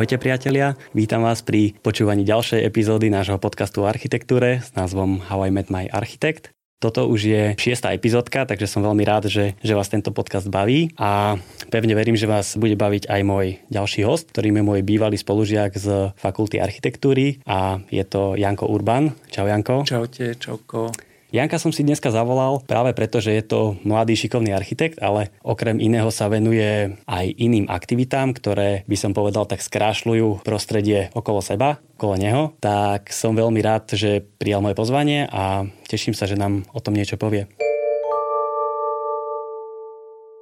[0.00, 5.44] Ahojte priatelia, vítam vás pri počúvaní ďalšej epizódy nášho podcastu o architektúre s názvom How
[5.44, 6.56] I Met My Architect.
[6.80, 10.88] Toto už je šiestá epizódka, takže som veľmi rád, že, že vás tento podcast baví
[10.96, 11.36] a
[11.68, 15.76] pevne verím, že vás bude baviť aj môj ďalší host, ktorým je môj bývalý spolužiak
[15.76, 19.12] z Fakulty architektúry a je to Janko Urban.
[19.28, 19.84] Čau Janko.
[19.84, 21.09] Čaute, čauko.
[21.30, 25.78] Janka som si dneska zavolal práve preto, že je to mladý šikovný architekt, ale okrem
[25.78, 31.78] iného sa venuje aj iným aktivitám, ktoré by som povedal tak skrášľujú prostredie okolo seba,
[31.94, 32.42] okolo neho.
[32.58, 36.98] Tak som veľmi rád, že prijal moje pozvanie a teším sa, že nám o tom
[36.98, 37.46] niečo povie.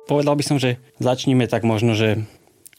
[0.09, 2.25] Povedal by som, že začníme tak možno, že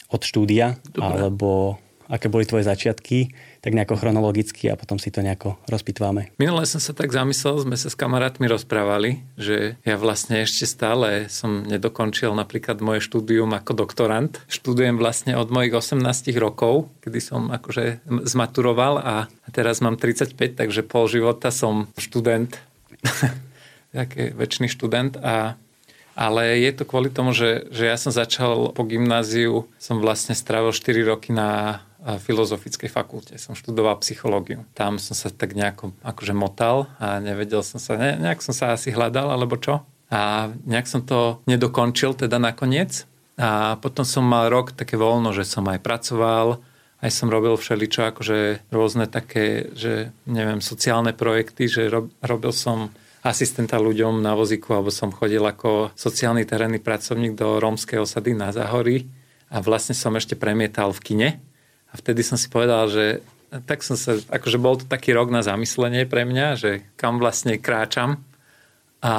[0.09, 1.05] od štúdia, Dobre.
[1.05, 1.77] alebo
[2.09, 3.29] aké boli tvoje začiatky,
[3.61, 6.33] tak nejako chronologicky a potom si to nejako rozpitváme.
[6.41, 11.29] Minule som sa tak zamyslel, sme sa s kamarátmi rozprávali, že ja vlastne ešte stále
[11.29, 14.41] som nedokončil napríklad moje štúdium ako doktorant.
[14.49, 16.01] Študujem vlastne od mojich 18
[16.41, 19.15] rokov, kedy som akože zmaturoval a
[19.53, 22.57] teraz mám 35, takže pol života som študent,
[23.93, 25.53] taký väčší študent a
[26.19, 30.75] ale je to kvôli tomu, že, že ja som začal po gymnáziu, som vlastne strávil
[30.75, 33.35] 4 roky na filozofickej fakulte.
[33.35, 34.63] Som študoval psychológiu.
[34.71, 38.71] Tam som sa tak nejako akože motal a nevedel som sa, ne, nejak som sa
[38.71, 39.83] asi hľadal alebo čo.
[40.09, 43.05] A nejak som to nedokončil teda nakoniec.
[43.39, 46.59] A potom som mal rok také voľno, že som aj pracoval,
[46.99, 52.91] aj som robil všeličo, akože rôzne také, že neviem, sociálne projekty, že rob, robil som
[53.23, 58.51] asistenta ľuďom na vozíku, alebo som chodil ako sociálny terénny pracovník do rómskej osady na
[58.51, 59.07] Záhory
[59.51, 61.29] a vlastne som ešte premietal v kine
[61.89, 63.25] a vtedy som si povedal, že
[63.65, 67.57] tak som sa, akože bol to taký rok na zamyslenie pre mňa, že kam vlastne
[67.57, 68.21] kráčam.
[69.01, 69.13] A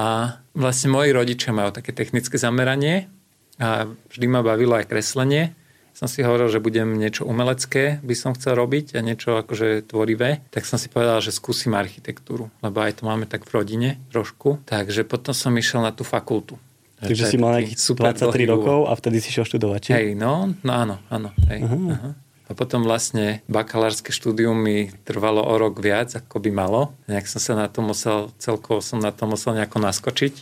[0.55, 3.11] vlastne moji rodičia majú také technické zameranie
[3.59, 5.57] a vždy ma bavilo aj kreslenie.
[5.91, 10.47] Som si hovoril, že budem niečo umelecké, by som chcel robiť a niečo akože tvorivé.
[10.55, 14.63] Tak som si povedal, že skúsim architektúru, lebo aj to máme tak v rodine trošku.
[14.71, 16.57] Takže potom som išiel na tú fakultu.
[17.01, 19.91] Takže si mal nejakých 23 rokov a vtedy si šiel študovať, či?
[19.97, 21.33] Hej, no, no áno, áno.
[21.49, 21.97] Hej, uh-huh.
[21.97, 22.13] Uh-huh.
[22.51, 26.91] A potom vlastne bakalárske štúdium mi trvalo o rok viac, ako by malo.
[27.07, 30.35] Nejak som sa na to musel, celkovo som na to musel nejako naskočiť.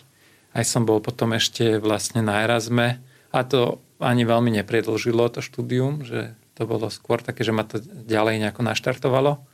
[0.57, 6.01] Aj som bol potom ešte vlastne na Erasme a to ani veľmi nepredlžilo to štúdium,
[6.01, 9.45] že to bolo skôr také, že ma to ďalej nejako naštartovalo.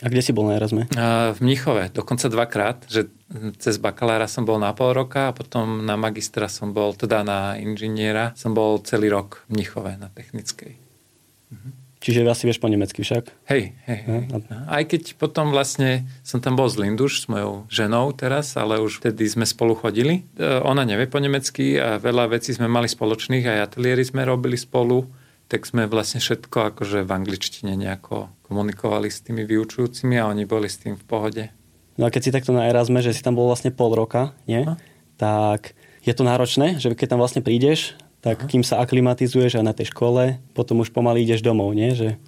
[0.00, 0.88] A kde si bol na Erasme?
[1.36, 3.12] V Mnichove, dokonca dvakrát, že
[3.60, 7.60] cez bakalára som bol na pol roka a potom na magistra som bol, teda na
[7.60, 10.80] inžiniera, som bol celý rok v Mnichove na technickej.
[11.52, 11.70] Mhm.
[12.00, 13.28] Čiže asi vieš po nemecky však?
[13.52, 14.22] Hej, hej, hej.
[14.48, 19.04] Aj keď potom vlastne som tam bol z Linduš s mojou ženou teraz, ale už
[19.04, 20.24] vtedy sme spolu chodili.
[20.40, 24.56] E, ona nevie po nemecky a veľa vecí sme mali spoločných, aj ateliéry sme robili
[24.56, 25.12] spolu,
[25.52, 30.72] tak sme vlastne všetko akože v angličtine nejako komunikovali s tými vyučujúcimi a oni boli
[30.72, 31.44] s tým v pohode.
[32.00, 34.64] No a keď si takto na Erasme, že si tam bol vlastne pol roka, nie?
[34.64, 34.80] A?
[35.20, 38.48] Tak je to náročné, že keď tam vlastne prídeš, tak Aha.
[38.48, 41.96] kým sa aklimatizuješ aj na tej škole, potom už pomaly ideš domov, nie?
[41.96, 42.20] Že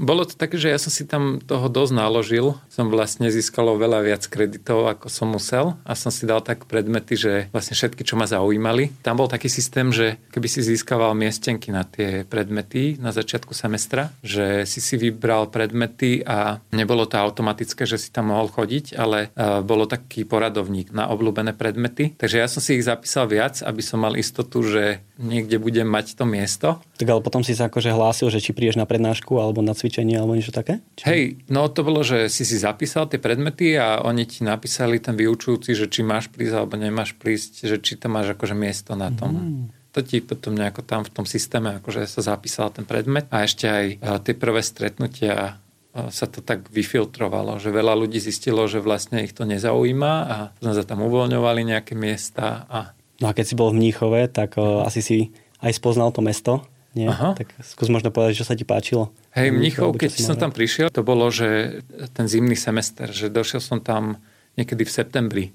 [0.00, 2.56] bolo to také, že ja som si tam toho dosť naložil.
[2.72, 7.14] Som vlastne získal veľa viac kreditov, ako som musel a som si dal tak predmety,
[7.20, 8.96] že vlastne všetky, čo ma zaujímali.
[9.04, 14.08] Tam bol taký systém, že keby si získaval miestenky na tie predmety na začiatku semestra,
[14.24, 19.28] že si si vybral predmety a nebolo to automatické, že si tam mohol chodiť, ale
[19.36, 22.16] uh, bolo taký poradovník na obľúbené predmety.
[22.16, 26.16] Takže ja som si ich zapísal viac, aby som mal istotu, že niekde budem mať
[26.16, 26.80] to miesto.
[27.00, 30.20] Tak ale potom si sa akože hlásil, že či prídeš na prednášku alebo na cvičenie
[30.20, 30.84] alebo niečo také?
[31.00, 31.04] Či...
[31.08, 35.16] Hej, no to bolo, že si si zapísal tie predmety a oni ti napísali ten
[35.16, 39.08] vyučujúci, že či máš prísť alebo nemáš prísť, že či tam máš akože miesto na
[39.08, 39.32] tom.
[39.32, 39.64] Mm.
[39.96, 43.64] To ti potom nejako tam v tom systéme akože sa zapísal ten predmet a ešte
[43.64, 43.84] aj
[44.20, 45.56] tie prvé stretnutia
[45.90, 50.76] sa to tak vyfiltrovalo, že veľa ľudí zistilo, že vlastne ich to nezaujíma a potom
[50.76, 54.80] sa tam uvoľňovali nejaké miesta a No a keď si bol v Mníchove, tak uh,
[54.80, 55.18] asi si
[55.60, 56.64] aj spoznal to mesto.
[56.92, 57.06] Nie?
[57.06, 57.38] Aha.
[57.38, 59.14] Tak skús možno povedať, čo sa ti páčilo.
[59.30, 61.80] Hej, Mníchov, keď som tam prišiel, to bolo, že
[62.18, 64.18] ten zimný semester, že došiel som tam
[64.58, 65.46] niekedy v septembri.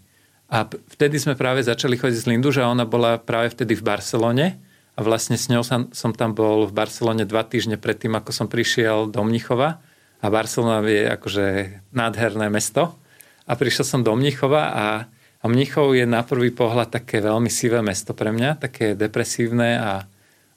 [0.48, 4.48] A vtedy sme práve začali chodiť z Lindu, že ona bola práve vtedy v Barcelone
[4.96, 8.48] a vlastne s ňou som, som tam bol v Barcelone dva týždne predtým, ako som
[8.48, 9.84] prišiel do Mnichova
[10.24, 11.46] a Barcelona je akože
[11.92, 12.96] nádherné mesto
[13.44, 14.86] a prišiel som do Mnichova a
[15.46, 20.10] a Mnichov je na prvý pohľad také veľmi sivé mesto pre mňa, také depresívne a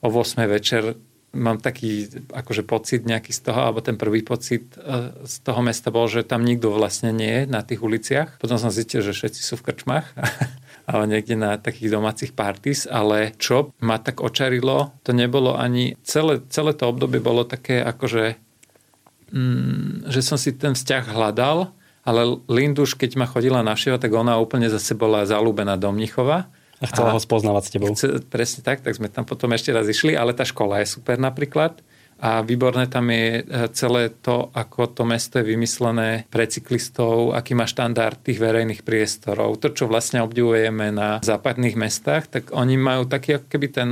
[0.03, 0.95] o 8 večer
[1.37, 5.93] mám taký akože pocit nejaký z toho, alebo ten prvý pocit e, z toho mesta
[5.93, 8.41] bol, že tam nikto vlastne nie je na tých uliciach.
[8.41, 10.09] Potom som zistil, že všetci sú v krčmách
[10.89, 16.41] ale niekde na takých domácich parties, ale čo ma tak očarilo, to nebolo ani, celé,
[16.49, 18.41] celé to obdobie bolo také akože,
[19.29, 21.77] mm, že som si ten vzťah hľadal,
[22.09, 26.49] ale Linduš, keď ma chodila navštevovať, tak ona úplne zase bola zalúbená do Mnichova.
[26.79, 27.91] A chcela a ho spoznávať s tebou.
[27.91, 31.19] Chce, presne tak, tak sme tam potom ešte raz išli, ale tá škola je super
[31.19, 31.83] napríklad.
[32.19, 37.55] A výborné tam je e, celé to, ako to mesto je vymyslené pre cyklistov, aký
[37.55, 39.63] má štandard tých verejných priestorov.
[39.63, 43.89] To, čo vlastne obdivujeme na západných mestách, tak oni majú taký ako keby ten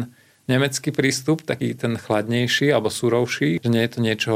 [0.47, 4.35] nemecký prístup, taký ten chladnejší alebo surovší, že nie je to niečo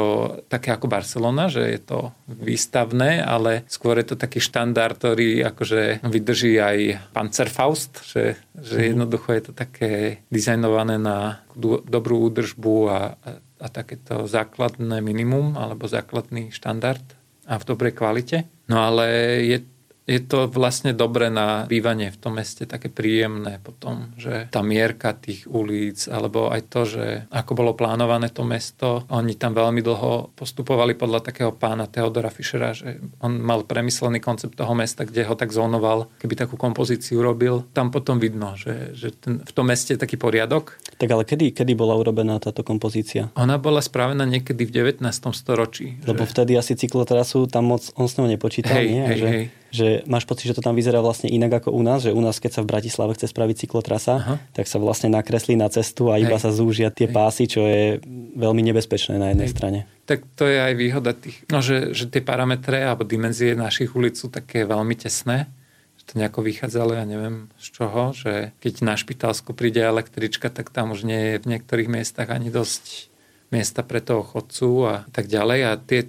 [0.51, 6.05] také ako Barcelona, že je to výstavné, ale skôr je to taký štandard, ktorý akože
[6.05, 6.79] vydrží aj
[7.15, 8.87] Panzerfaust, že, že mhm.
[8.95, 9.93] jednoducho je to také
[10.29, 11.47] dizajnované na
[11.87, 13.01] dobrú údržbu a, a,
[13.63, 17.03] a takéto základné minimum alebo základný štandard
[17.51, 18.47] a v dobrej kvalite.
[18.71, 19.07] No ale
[19.43, 19.59] je
[20.11, 25.15] je to vlastne dobré na bývanie v tom meste, také príjemné potom, že tá mierka
[25.15, 30.35] tých ulic, alebo aj to, že ako bolo plánované to mesto, oni tam veľmi dlho
[30.35, 35.39] postupovali podľa takého pána Teodora Fischera, že on mal premyslený koncept toho mesta, kde ho
[35.39, 37.71] tak zónoval, keby takú kompozíciu robil.
[37.71, 40.75] Tam potom vidno, že, že ten, v tom meste je taký poriadok.
[41.01, 43.33] Tak ale kedy, kedy bola urobená táto kompozícia?
[43.33, 45.01] Ona bola spravená niekedy v 19.
[45.33, 45.97] storočí.
[46.05, 46.37] Lebo že...
[46.37, 49.05] vtedy asi cyklotrasu tam moc on s ňou nepočítal, hej, nie?
[49.09, 49.29] Hej, že...
[49.33, 52.19] hej že máš pocit, že to tam vyzerá vlastne inak ako u nás, že u
[52.19, 54.35] nás, keď sa v Bratislave chce spraviť cyklotrasa, Aha.
[54.51, 56.43] tak sa vlastne nakreslí na cestu a iba Hej.
[56.43, 57.15] sa zúžia tie Hej.
[57.15, 58.03] pásy, čo je
[58.35, 59.55] veľmi nebezpečné na jednej Hej.
[59.55, 59.79] strane.
[60.11, 64.19] Tak to je aj výhoda tých, no, že, že tie parametre alebo dimenzie našich ulic
[64.19, 65.47] sú také veľmi tesné,
[66.11, 70.91] to nejako vychádzalo, ja neviem z čoho, že keď na Špitalsku príde električka, tak tam
[70.91, 73.09] už nie je v niektorých miestach ani dosť
[73.55, 76.01] miesta pre toho chodcu a tak ďalej a tie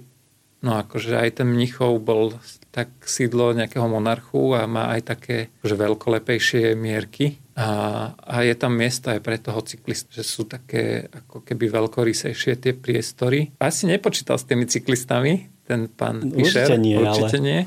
[0.62, 2.38] No akože aj ten Mnichov bol
[2.70, 7.42] tak sídlo nejakého monarchu a má aj také že veľkolepejšie mierky.
[7.58, 7.68] A,
[8.16, 12.72] a je tam miesto aj pre toho cyklistu, že sú také ako keby veľkorysejšie tie
[12.72, 13.52] priestory.
[13.58, 16.64] Asi nepočítal s tými cyklistami, ten pán Fischer.
[16.64, 17.44] Určite nie, určite ale...
[17.44, 17.60] nie.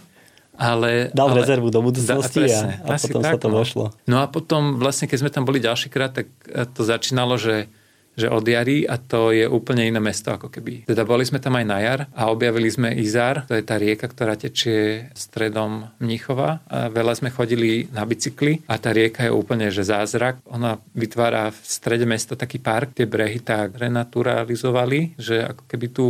[0.55, 3.55] Ale, Dal ale, rezervu do budúcnosti da, a, a potom tak, sa to no.
[3.59, 3.85] vošlo.
[4.07, 6.27] No a potom vlastne, keď sme tam boli ďalšíkrát, tak
[6.71, 7.67] to začínalo, že
[8.15, 10.87] že od jary a to je úplne iné mesto ako keby.
[10.87, 14.07] Teda boli sme tam aj na jar a objavili sme Izar, to je tá rieka,
[14.07, 19.67] ktorá tečie stredom Mníchova a veľa sme chodili na bicykli a tá rieka je úplne
[19.67, 20.39] že zázrak.
[20.47, 26.05] Ona vytvára v strede mesta taký park, tie brehy tak renaturalizovali, že ako keby tú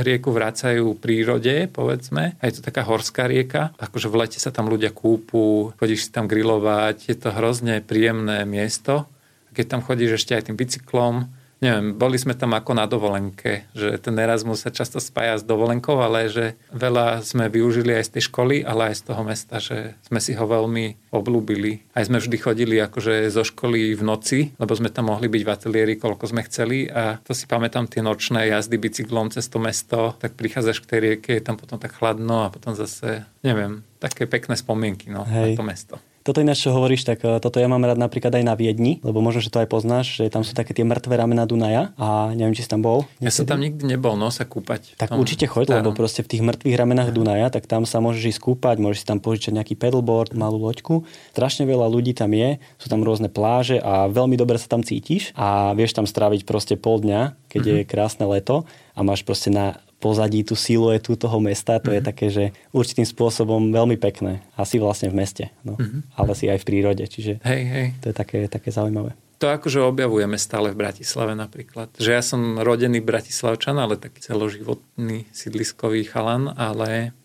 [0.00, 2.40] rieku vracajú prírode, povedzme.
[2.40, 6.10] A je to taká horská rieka, akože v lete sa tam ľudia kúpu, chodíš si
[6.10, 9.04] tam grilovať, je to hrozne príjemné miesto.
[9.50, 11.26] Keď tam chodíš ešte aj tým bicyklom,
[11.60, 16.00] neviem, boli sme tam ako na dovolenke, že ten Erasmus sa často spája s dovolenkou,
[16.00, 19.94] ale že veľa sme využili aj z tej školy, ale aj z toho mesta, že
[20.04, 21.84] sme si ho veľmi oblúbili.
[21.92, 25.52] Aj sme vždy chodili akože zo školy v noci, lebo sme tam mohli byť v
[25.52, 30.16] ateliéri, koľko sme chceli a to si pamätám tie nočné jazdy bicyklom cez to mesto,
[30.16, 34.24] tak prichádzaš k tej rieke, je tam potom tak chladno a potom zase, neviem, také
[34.24, 36.00] pekné spomienky no, na to mesto.
[36.20, 39.24] Toto ináč, čo hovoríš, tak e, toto ja mám rád napríklad aj na Viedni, lebo
[39.24, 42.52] možno, že to aj poznáš, že tam sú také tie mŕtve ramena Dunaja a neviem,
[42.52, 43.08] či si tam bol.
[43.16, 43.24] Niekedy?
[43.24, 45.00] Ja som tam nikdy nebol, no sa kúpať.
[45.00, 48.36] Tak tom, určite choď, lebo proste v tých mŕtvych ramenách Dunaja, tak tam sa môžeš
[48.36, 51.08] ísť kúpať, môžeš si tam požičať nejaký pedalboard, malú loďku.
[51.32, 55.32] Strašne veľa ľudí tam je, sú tam rôzne pláže a veľmi dobre sa tam cítiš
[55.40, 57.78] a vieš tam stráviť proste pol dňa, keď mm-hmm.
[57.80, 61.94] je krásne leto a máš proste na pozadí tú siluetu toho mesta, to mm-hmm.
[61.94, 62.08] je mhm.
[62.08, 64.40] také, že určitým spôsobom veľmi pekné.
[64.56, 65.76] Asi vlastne v meste, no.
[65.76, 66.16] mm-hmm.
[66.16, 67.86] ale si aj v prírode, čiže hej, hej.
[68.00, 69.12] to je také, také zaujímavé.
[69.40, 71.96] To akože objavujeme stále v Bratislave napríklad.
[71.96, 77.16] Že ja som rodený Bratislavčan, ale taký celoživotný sídliskový chalan, ale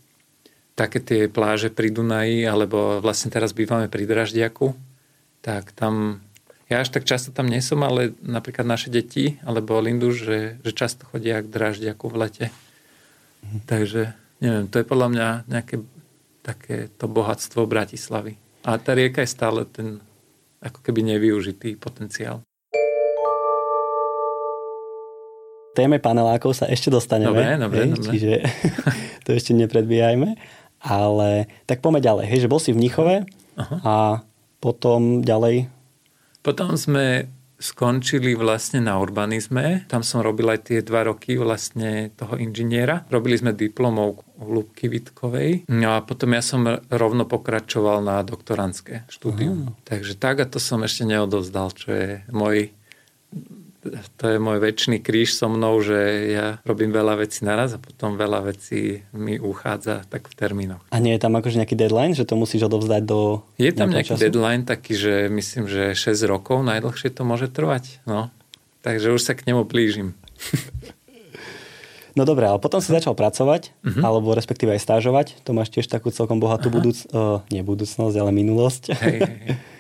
[0.80, 4.76] také tie pláže pri Dunaji, alebo vlastne teraz bývame pri Draždiaku,
[5.44, 6.24] tak tam
[6.66, 10.72] ja až tak často tam nie som, ale napríklad naše deti, alebo Lindu, že, že
[10.74, 12.46] často chodia k Draždiaku v lete.
[13.66, 15.76] Takže neviem, to je podľa mňa nejaké
[16.46, 18.38] také to bohatstvo Bratislavy.
[18.66, 20.02] A tá rieka je stále ten
[20.62, 22.42] ako keby nevyužitý potenciál.
[25.76, 27.36] Téme panelákov sa ešte dostaneme.
[27.36, 28.06] Dobre, dobre, hej, dobre.
[28.16, 28.34] Čiže
[29.28, 30.40] to ešte nepredbiehajme.
[30.86, 32.26] Ale tak poďme ďalej.
[32.30, 33.26] Hej, že bol si v Mnichove
[33.58, 33.76] Aha.
[33.84, 33.96] a
[34.64, 35.68] potom ďalej?
[36.46, 37.28] Potom sme
[37.60, 39.88] skončili vlastne na urbanizme.
[39.88, 43.08] Tam som robil aj tie dva roky vlastne toho inžiniera.
[43.08, 45.72] Robili sme diplomov Lubky Vitkovej.
[45.72, 49.72] No a potom ja som rovno pokračoval na doktorantské štúdium.
[49.72, 49.88] Aha.
[49.88, 52.76] Takže tak a to som ešte neodovzdal, čo je môj
[54.18, 58.18] to je môj väčší kríž so mnou, že ja robím veľa vecí naraz a potom
[58.18, 60.82] veľa vecí mi uchádza tak v termínoch.
[60.90, 64.18] A nie je tam akože nejaký deadline, že to musíš odovzdať do Je tam nejaký
[64.18, 64.22] času?
[64.26, 68.02] deadline taký, že myslím, že 6 rokov najdlhšie to môže trvať.
[68.10, 68.34] No.
[68.82, 70.14] Takže už sa k nemu blížim.
[72.16, 74.00] No dobré, ale potom si začal pracovať, uh-huh.
[74.00, 75.36] alebo respektíve aj stážovať.
[75.44, 77.04] To máš tiež takú celkom bohatú budúc...
[77.12, 78.96] Uh, nie budúcnosť, ale minulosť.
[78.96, 79.50] Hej, hej.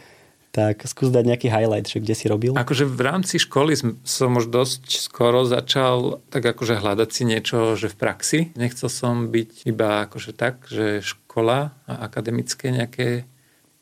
[0.56, 2.56] tak skús dať nejaký highlight, že kde si robil.
[2.56, 3.76] Akože v rámci školy
[4.08, 8.40] som už dosť skoro začal tak akože hľadať si niečo, že v praxi.
[8.56, 13.28] Nechcel som byť iba akože tak, že škola a akademické nejaké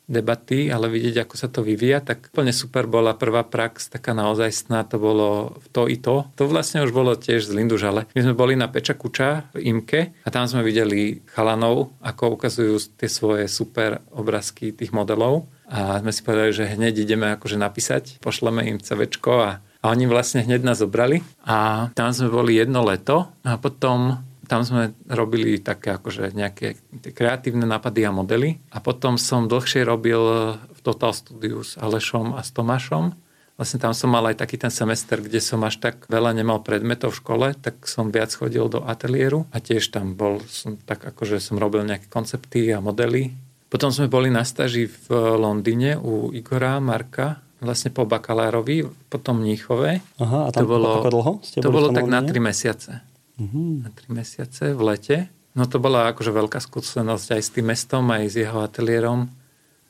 [0.04, 4.84] debaty, ale vidieť, ako sa to vyvíja, tak úplne super bola prvá prax, taká naozajstná,
[4.84, 6.28] to bolo to i to.
[6.36, 8.04] To vlastne už bolo tiež z Lindužale.
[8.12, 13.00] My sme boli na Peča Kuča v Imke a tam sme videli chalanov, ako ukazujú
[13.00, 18.22] tie svoje super obrázky tých modelov a sme si povedali, že hneď ideme akože napísať,
[18.22, 19.50] pošleme im CVčko a
[19.84, 24.16] a oni vlastne hneď nás zobrali a tam sme boli jedno leto a potom
[24.48, 26.80] tam sme robili také akože nejaké
[27.12, 30.20] kreatívne nápady a modely a potom som dlhšie robil
[30.56, 33.12] v Total Studiu s Alešom a s Tomášom.
[33.54, 37.14] Vlastne tam som mal aj taký ten semester, kde som až tak veľa nemal predmetov
[37.14, 41.38] v škole, tak som viac chodil do ateliéru a tiež tam bol som tak akože
[41.38, 43.36] som robil nejaké koncepty a modely.
[43.74, 49.98] Potom sme boli na staži v Londýne u Igora Marka, vlastne po bakalárovi, potom Mníchove.
[50.22, 53.02] Aha, a tam to bolo, ako dlho ste to bolo tak na tri mesiace
[53.40, 53.84] uh-huh.
[53.84, 55.16] na tri mesiace v lete.
[55.54, 59.30] No to bola akože veľká skúsenosť aj s tým mestom, aj s jeho ateliérom.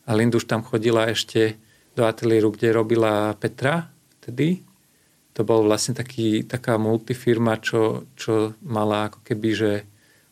[0.05, 1.57] A Linduš tam chodila ešte
[1.97, 3.89] do ateliéru, kde robila Petra
[4.21, 4.61] vtedy.
[5.35, 9.73] To bol vlastne taký, taká multifirma, čo, čo mala ako keby, že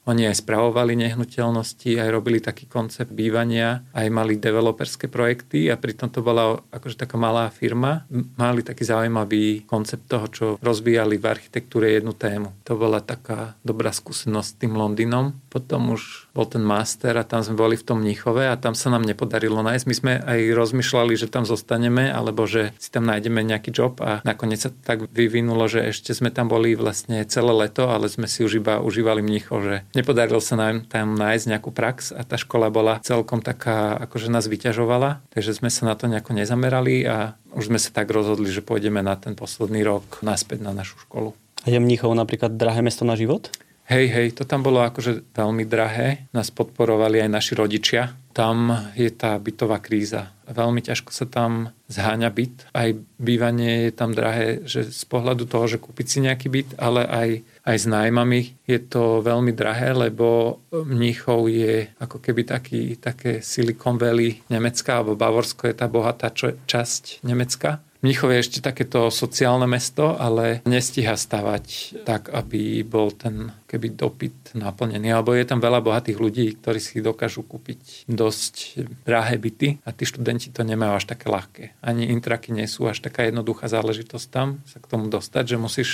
[0.03, 6.11] oni aj spravovali nehnuteľnosti, aj robili taký koncept bývania, aj mali developerské projekty a pritom
[6.11, 8.03] to bola akože taká malá firma.
[8.35, 12.51] Mali taký zaujímavý koncept toho, čo rozvíjali v architektúre jednu tému.
[12.67, 15.39] To bola taká dobrá skúsenosť s tým Londýnom.
[15.47, 18.91] Potom už bol ten master a tam sme boli v tom Mníchove a tam sa
[18.91, 19.87] nám nepodarilo nájsť.
[19.87, 24.19] My sme aj rozmýšľali, že tam zostaneme alebo že si tam nájdeme nejaký job a
[24.27, 28.43] nakoniec sa tak vyvinulo, že ešte sme tam boli vlastne celé leto, ale sme si
[28.43, 32.69] už iba užívali Mníchov, že nepodarilo sa nám tam nájsť nejakú prax a tá škola
[32.69, 37.73] bola celkom taká, akože nás vyťažovala, takže sme sa na to nejako nezamerali a už
[37.73, 41.37] sme sa tak rozhodli, že pôjdeme na ten posledný rok naspäť na našu školu.
[41.63, 43.53] A je Mníchov napríklad drahé mesto na život?
[43.93, 46.25] Hej, hej, to tam bolo akože veľmi drahé.
[46.33, 48.17] Nás podporovali aj naši rodičia.
[48.33, 50.33] Tam je tá bytová kríza.
[50.49, 52.73] Veľmi ťažko sa tam zháňa byt.
[52.73, 52.89] Aj
[53.21, 57.29] bývanie je tam drahé, že z pohľadu toho, že kúpiť si nejaký byt, ale aj,
[57.69, 64.01] aj s nájmami je to veľmi drahé, lebo Mníchov je ako keby taký, také Silicon
[64.01, 69.71] Valley Nemecka, alebo Bavorsko je tá bohatá čo, časť Nemecka Mníchov je ešte takéto sociálne
[69.71, 71.65] mesto, ale nestíha stavať
[72.03, 75.15] tak, aby bol ten keby dopyt naplnený.
[75.15, 80.03] Alebo je tam veľa bohatých ľudí, ktorí si dokážu kúpiť dosť drahé byty a tí
[80.03, 81.65] študenti to nemajú až také ľahké.
[81.79, 85.91] Ani intraky nie sú až taká jednoduchá záležitosť tam sa k tomu dostať, že musíš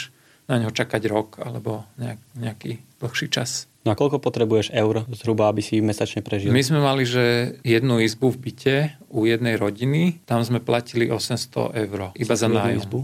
[0.49, 3.69] na ňo čakať rok alebo nejak, nejaký dlhší čas.
[3.87, 6.53] No a koľko potrebuješ eur zhruba, aby si mesačne prežil?
[6.53, 8.77] My sme mali, že jednu izbu v byte
[9.09, 12.13] u jednej rodiny, tam sme platili 800 eur.
[12.17, 12.81] Iba za nájom.
[12.85, 13.01] izbu?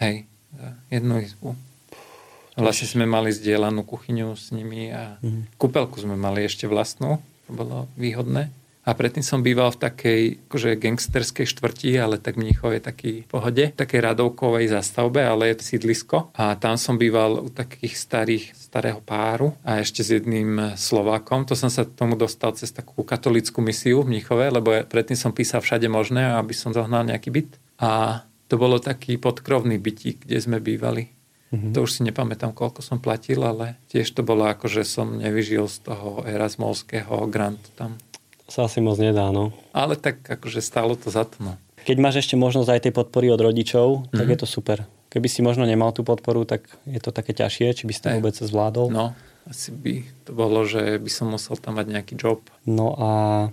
[0.00, 0.24] Hej,
[0.88, 1.52] jednu izbu.
[2.52, 5.56] Vlastne sme mali zdieľanú kuchyňu s nimi a mm.
[5.56, 7.16] kúpelku sme mali ešte vlastnú.
[7.48, 8.52] To bolo výhodné.
[8.82, 13.30] A predtým som býval v takej akože gangsterskej štvrti, ale tak Mníchov je taký v
[13.30, 16.16] pohode, v takej radovkovej zastavbe, ale je to sídlisko.
[16.34, 21.46] A tam som býval u takých starých, starého páru a ešte s jedným Slovákom.
[21.46, 25.62] To som sa tomu dostal cez takú katolickú misiu v Mníchove, lebo predtým som písal
[25.62, 27.50] všade možné, aby som zohnal nejaký byt.
[27.78, 31.14] A to bolo taký podkrovný bytík, kde sme bývali.
[31.54, 31.72] Mm-hmm.
[31.76, 35.70] To už si nepamätám, koľko som platil, ale tiež to bolo ako, že som nevyžil
[35.70, 37.94] z toho erasmovského grantu tam
[38.52, 39.56] sa asi moc nedá, no.
[39.72, 41.56] Ale tak akože stálo to za to, no.
[41.88, 44.12] Keď máš ešte možnosť aj tej podpory od rodičov, mm-hmm.
[44.12, 44.32] tak mhm.
[44.36, 44.78] je to super.
[45.08, 48.08] Keby si možno nemal tú podporu, tak je to také ťažšie, či by si to
[48.12, 48.92] vôbec zvládol.
[48.92, 49.16] No,
[49.48, 52.44] asi by to bolo, že by som musel tam mať nejaký job.
[52.64, 53.08] No a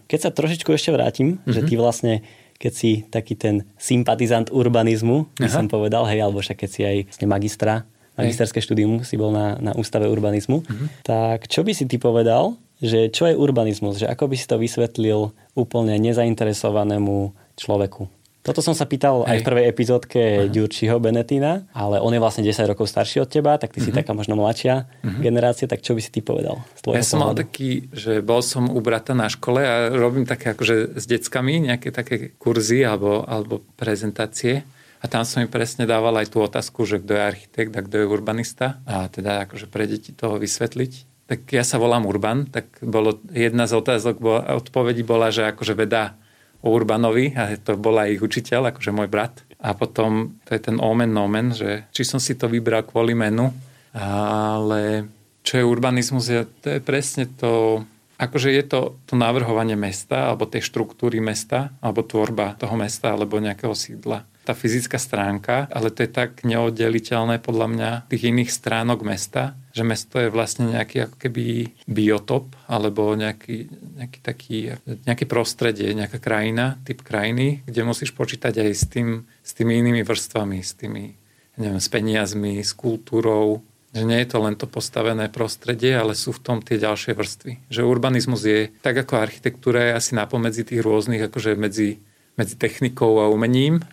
[0.07, 1.51] keď sa trošičku ešte vrátim, mm-hmm.
[1.55, 2.13] že ty vlastne
[2.59, 5.55] keď si taký ten sympatizant urbanizmu, by Aha.
[5.63, 7.73] som povedal, hej, alebo však keď si aj vlastne magistra,
[8.19, 10.87] magisterské štúdium si bol na, na ústave urbanizmu, mm-hmm.
[11.07, 14.55] tak čo by si ty povedal, že čo je urbanizmus, že ako by si to
[14.55, 18.07] vysvetlil úplne nezainteresovanému človeku.
[18.39, 19.29] Toto som sa pýtal Hej.
[19.29, 20.47] aj v prvej epizódke uh-huh.
[20.47, 23.85] Ďurčiho Benetína, ale on je vlastne 10 rokov starší od teba, tak ty uh-huh.
[23.85, 23.99] si mhm.
[23.99, 25.19] taká možno mladšia uh-huh.
[25.19, 26.63] generácia, tak čo by si ty povedal?
[26.87, 30.95] Ja som mal taký, že bol som u brata na škole a robím také akože
[30.95, 34.63] s deckami nejaké také kurzy alebo, alebo prezentácie
[34.99, 38.03] A tam som mi presne dával aj tú otázku, že kto je architekt a kto
[38.03, 38.83] je urbanista.
[38.83, 41.08] A teda akože pre deti toho vysvetliť.
[41.29, 45.77] Tak ja sa volám Urban, tak bolo, jedna z otázok, bola, odpovedí bola, že akože
[45.77, 46.17] veda
[46.65, 49.45] o Urbanovi, a to bola ich učiteľ, akože môj brat.
[49.61, 53.53] A potom to je ten omen nomen, že či som si to vybral kvôli menu,
[53.93, 55.05] ale
[55.45, 56.33] čo je urbanizmus,
[56.65, 57.85] to je presne to,
[58.17, 63.37] akože je to to navrhovanie mesta, alebo tej štruktúry mesta, alebo tvorba toho mesta, alebo
[63.37, 69.05] nejakého sídla tá fyzická stránka, ale to je tak neoddeliteľné podľa mňa tých iných stránok
[69.05, 71.45] mesta, že mesto je vlastne nejaký ako keby
[71.85, 73.69] biotop alebo nejaký,
[74.01, 74.57] nejaký taký,
[75.05, 80.01] nejaké prostredie, nejaká krajina, typ krajiny, kde musíš počítať aj s, tým, s tými inými
[80.01, 81.13] vrstvami, s tými,
[81.61, 83.61] neviem, s peniazmi, s kultúrou,
[83.93, 87.69] že nie je to len to postavené prostredie, ale sú v tom tie ďalšie vrstvy.
[87.69, 92.01] Že urbanizmus je, tak ako architektúra je asi napomedzi tých rôznych, akože medzi,
[92.33, 93.85] medzi technikou a umením,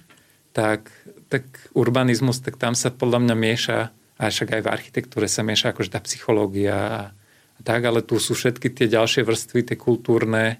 [0.57, 0.89] tak,
[1.29, 1.45] tak
[1.77, 3.79] urbanizmus, tak tam sa podľa mňa mieša,
[4.17, 8.17] a však aj v architektúre sa mieša akože tá psychológia a, a tak, ale tu
[8.17, 10.57] sú všetky tie ďalšie vrstvy, tie kultúrne,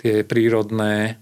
[0.00, 1.20] tie prírodné,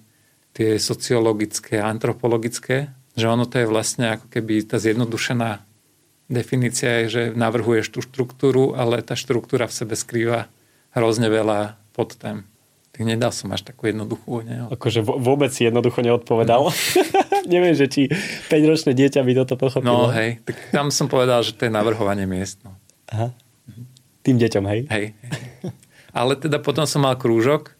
[0.55, 5.67] tie sociologické, antropologické, že ono to je vlastne ako keby tá zjednodušená
[6.31, 10.47] definícia je, že navrhuješ tú štruktúru, ale tá štruktúra v sebe skrýva
[10.95, 12.47] hrozne veľa podtém.
[12.93, 14.45] Tak nedal som až takú jednoduchú.
[14.45, 14.69] Ne?
[14.69, 16.69] Akože vôbec si jednoducho neodpovedal.
[17.53, 18.13] Neviem, že či
[18.53, 20.13] 5-ročné dieťa by toto pochopilo.
[20.13, 22.61] No hej, tak tam som povedal, že to je navrhovanie miest.
[22.61, 22.77] No.
[23.09, 23.33] Aha.
[24.21, 24.81] Tým deťom, hej?
[24.93, 25.07] Hej.
[25.17, 25.73] hej.
[26.13, 27.73] Ale teda potom som mal krúžok,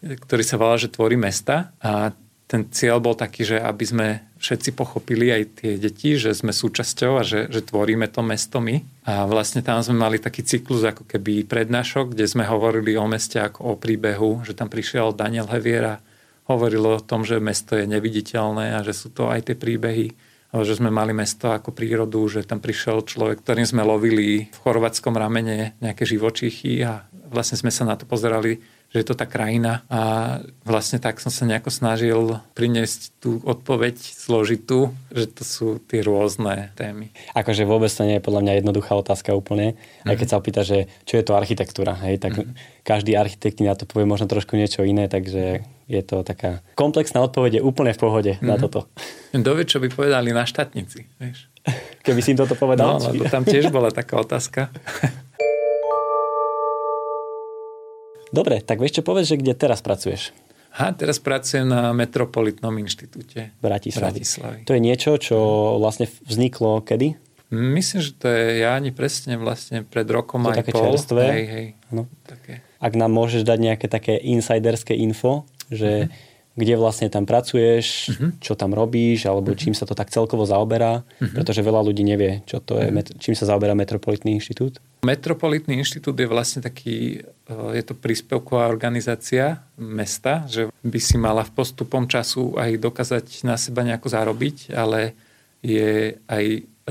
[0.00, 2.16] ktorý sa volá, že tvorí mesta a
[2.54, 4.06] ten cieľ bol taký, že aby sme
[4.38, 8.78] všetci pochopili aj tie deti, že sme súčasťou a že, že tvoríme to mesto my.
[9.10, 13.42] A vlastne tam sme mali taký cyklus ako keby prednášok, kde sme hovorili o meste
[13.42, 15.98] ako o príbehu, že tam prišiel Daniel Heviera,
[16.46, 20.14] hovoril o tom, že mesto je neviditeľné a že sú to aj tie príbehy
[20.62, 25.18] že sme mali mesto ako prírodu, že tam prišiel človek, ktorým sme lovili v chorvátskom
[25.18, 28.62] ramene nejaké živočichy a vlastne sme sa na to pozerali
[28.94, 33.98] že je to tá krajina a vlastne tak som sa nejako snažil priniesť tú odpoveď
[33.98, 37.10] zložitú, že to sú tie rôzne témy.
[37.34, 39.74] Akože vôbec to nie je podľa mňa jednoduchá otázka úplne.
[39.74, 40.06] Mm-hmm.
[40.06, 42.86] Aj keď sa opýta, že čo je to architektúra, hej, tak mm-hmm.
[42.86, 47.58] každý architekt na to povie možno trošku niečo iné, takže je to taká komplexná odpoveď,
[47.58, 48.46] je úplne v pohode mm-hmm.
[48.46, 48.62] na mhm.
[48.62, 48.86] toto.
[49.34, 51.50] Kto vie, čo by povedali na štátnici, vieš?
[52.06, 53.02] Keby si im toto povedal.
[53.02, 54.70] No, lebo tam tiež bola taká otázka.
[58.34, 60.34] Dobre, tak vieš čo povedz, že kde teraz pracuješ?
[60.74, 64.18] Ha, teraz pracujem na Metropolitnom inštitúte Bratislavy.
[64.18, 64.60] Bratislavy.
[64.66, 65.38] To je niečo, čo
[65.78, 67.14] vlastne vzniklo kedy?
[67.54, 70.90] Myslím, že to je, ja ani presne vlastne pred rokom to aj také pol.
[70.90, 71.24] čerstvé.
[71.30, 71.66] Hej, hej.
[71.94, 72.10] No.
[72.26, 72.66] Také.
[72.82, 78.38] Ak nám môžeš dať nejaké také insiderské info, že uh-huh kde vlastne tam pracuješ, uh-huh.
[78.38, 79.60] čo tam robíš, alebo uh-huh.
[79.60, 81.34] čím sa to tak celkovo zaoberá, uh-huh.
[81.34, 83.18] pretože veľa ľudí nevie, čo to je, uh-huh.
[83.18, 84.78] čím sa zaoberá Metropolitný inštitút.
[85.04, 91.44] Metropolitný inštitút je vlastne taký, eh, je to príspevková organizácia mesta, že by si mala
[91.44, 95.12] v postupom času aj dokázať na seba nejako zarobiť, ale
[95.60, 96.44] je aj,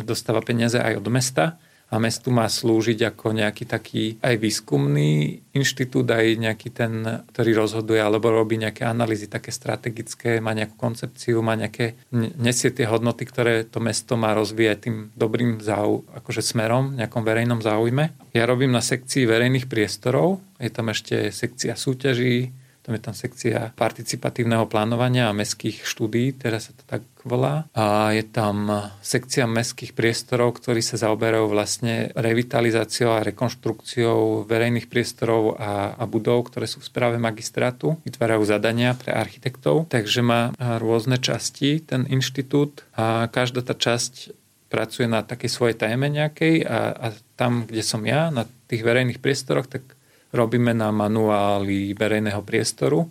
[0.06, 1.58] dostáva peniaze aj od mesta
[1.93, 8.01] a mestu má slúžiť ako nejaký taký aj výskumný inštitút, aj nejaký ten, ktorý rozhoduje
[8.01, 12.01] alebo robí nejaké analýzy také strategické, má nejakú koncepciu, má nejaké,
[12.41, 17.62] nesie tie hodnoty, ktoré to mesto má rozvíjať tým dobrým záu, akože smerom, nejakom verejnom
[17.62, 18.34] záujme.
[18.34, 23.72] Ja robím na sekcii verejných priestorov, je tam ešte sekcia súťaží, tam je tam sekcia
[23.80, 27.72] participatívneho plánovania a mestských štúdí, teraz sa to tak volá.
[27.72, 28.67] A je tam
[29.00, 36.52] sekcia mestských priestorov, ktorí sa zaoberajú vlastne revitalizáciou a rekonštrukciou verejných priestorov a, a budov,
[36.52, 38.04] ktoré sú v správe magistrátu.
[38.04, 44.36] Vytvárajú zadania pre architektov, takže má rôzne časti ten inštitút a každá tá časť
[44.67, 49.22] pracuje na takej svojej téme nejakej a, a tam, kde som ja, na tých verejných
[49.22, 49.86] priestoroch, tak
[50.34, 53.06] robíme na manuáli verejného priestoru.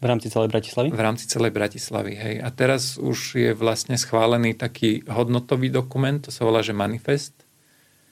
[0.00, 0.88] V rámci celej Bratislavy?
[0.88, 2.34] V rámci celej Bratislavy, hej.
[2.40, 7.36] A teraz už je vlastne schválený taký hodnotový dokument, to sa volá, že manifest.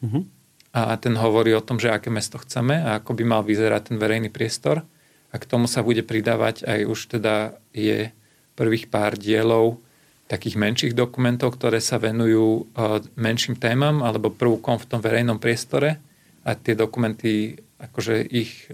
[0.05, 0.29] Uh-huh.
[0.77, 3.97] A ten hovorí o tom, že aké mesto chceme a ako by mal vyzerať ten
[3.97, 4.85] verejný priestor.
[5.33, 8.13] A k tomu sa bude pridávať aj už teda je
[8.53, 9.81] prvých pár dielov
[10.29, 16.05] takých menších dokumentov, ktoré sa venujú uh, menším témam alebo prvkom v tom verejnom priestore.
[16.45, 18.71] A tie dokumenty akože ich,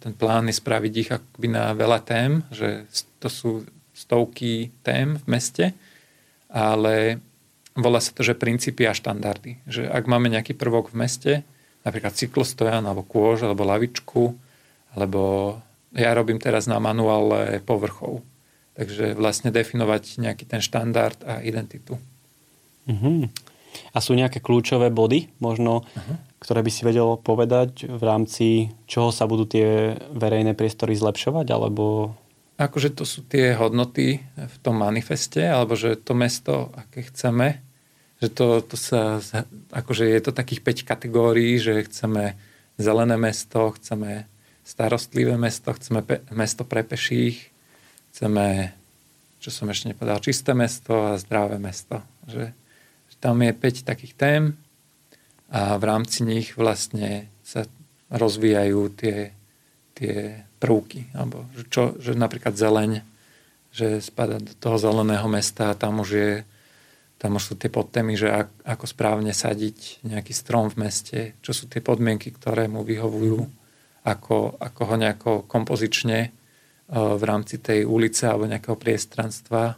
[0.00, 2.88] ten plán je spraviť ich akoby na veľa tém, že
[3.20, 3.50] to sú
[3.92, 5.64] stovky tém v meste,
[6.48, 7.20] ale
[7.76, 9.60] volá sa to, že princípy a štandardy.
[9.68, 11.32] Že ak máme nejaký prvok v meste,
[11.84, 14.34] napríklad cyklostojan, alebo kôž, alebo lavičku,
[14.96, 15.56] alebo
[15.94, 18.24] ja robím teraz na manuále povrchov.
[18.74, 22.00] Takže vlastne definovať nejaký ten štandard a identitu.
[22.88, 23.28] Uh-huh.
[23.92, 26.16] A sú nejaké kľúčové body, možno, uh-huh.
[26.40, 32.16] Ktoré by si vedel povedať v rámci čoho sa budú tie verejné priestory zlepšovať, alebo...
[32.56, 37.60] Akože to sú tie hodnoty v tom manifeste, alebo že to mesto, aké chceme,
[38.24, 39.20] že to, to sa,
[39.72, 42.36] akože je to takých 5 kategórií, že chceme
[42.80, 44.24] zelené mesto, chceme
[44.64, 47.36] starostlivé mesto, chceme pe- mesto pre peších,
[48.12, 48.72] chceme,
[49.44, 52.00] čo som ešte nepovedal, čisté mesto a zdravé mesto.
[52.28, 52.52] Že,
[53.12, 54.42] že tam je 5 takých tém
[55.50, 57.66] a v rámci nich vlastne sa
[58.10, 59.34] rozvíjajú tie,
[59.98, 61.10] tie prvky.
[61.14, 63.02] Alebo čo, že napríklad zeleň,
[63.74, 66.32] že spada do toho zeleného mesta a tam už je
[67.20, 68.32] tam už sú tie podtémy, že
[68.64, 73.44] ako správne sadiť nejaký strom v meste, čo sú tie podmienky, ktoré mu vyhovujú,
[74.08, 76.28] ako, ako ho nejako kompozične e,
[76.88, 79.76] v rámci tej ulice alebo nejakého priestranstva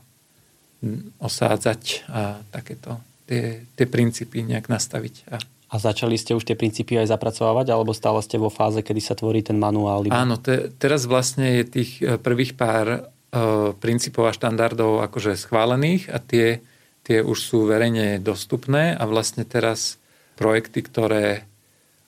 [1.19, 1.83] osádzať
[2.15, 5.15] a takéto tie, tie princípy nejak nastaviť.
[5.35, 9.01] A a začali ste už tie princípy aj zapracovávať, alebo stále ste vo fáze, kedy
[9.01, 10.05] sa tvorí ten manuál?
[10.13, 16.13] Áno, te, teraz vlastne je tých e, prvých pár uh, princípov a štandardov akože schválených
[16.13, 16.61] a tie
[17.03, 19.99] tie už sú verejne dostupné a vlastne teraz
[20.39, 21.27] projekty, ktoré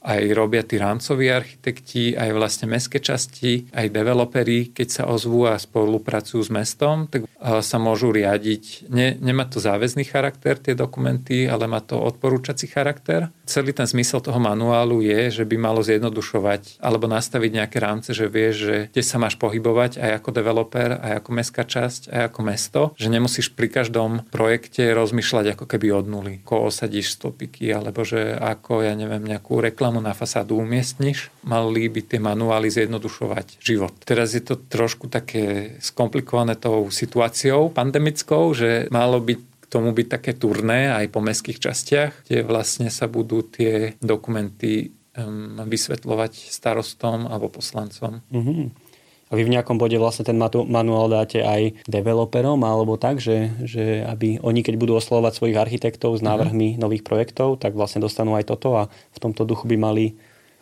[0.05, 5.57] aj robia tí rámcoví architekti, aj vlastne mestské časti, aj developeri, keď sa ozvú a
[5.57, 8.93] spolupracujú s mestom, tak sa môžu riadiť.
[8.93, 13.33] Ne, nemá to záväzný charakter, tie dokumenty, ale má to odporúčací charakter.
[13.45, 18.25] Celý ten zmysel toho manuálu je, že by malo zjednodušovať alebo nastaviť nejaké rámce, že
[18.25, 22.41] vieš, že kde sa máš pohybovať aj ako developer, aj ako mestská časť, aj ako
[22.41, 28.01] mesto, že nemusíš pri každom projekte rozmýšľať ako keby od nuly, ako osadíš stĺpiky, alebo
[28.01, 33.93] že ako, ja neviem, nejakú reklamu na fasádu umiestniš, mali by tie manuály zjednodušovať život.
[34.09, 40.33] Teraz je to trošku také skomplikované tou situáciou pandemickou, že malo byť tomu byť také
[40.39, 47.51] turné aj po mestských častiach, kde vlastne sa budú tie dokumenty um, vysvetľovať starostom alebo
[47.51, 48.23] poslancom.
[48.31, 48.85] Mm-hmm.
[49.33, 54.07] A vy v nejakom bode vlastne ten manuál dáte aj developerom alebo tak, že, že
[54.07, 56.29] aby oni keď budú oslovať svojich architektov s mhm.
[56.31, 56.83] návrhmi uh-huh.
[56.87, 60.07] nových projektov, tak vlastne dostanú aj toto a v tomto duchu by mali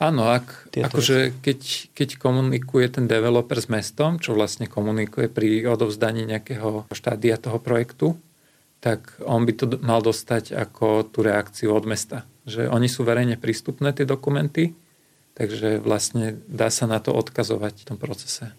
[0.02, 1.60] Áno, ak, akože keď,
[1.94, 8.18] keď komunikuje ten developer s mestom, čo vlastne komunikuje pri odovzdaní nejakého štádia toho projektu,
[8.82, 12.26] tak on by to mal dostať ako tú reakciu od mesta.
[12.50, 14.74] Že oni sú verejne prístupné, tie dokumenty,
[15.38, 18.50] takže vlastne dá sa na to odkazovať v tom procese.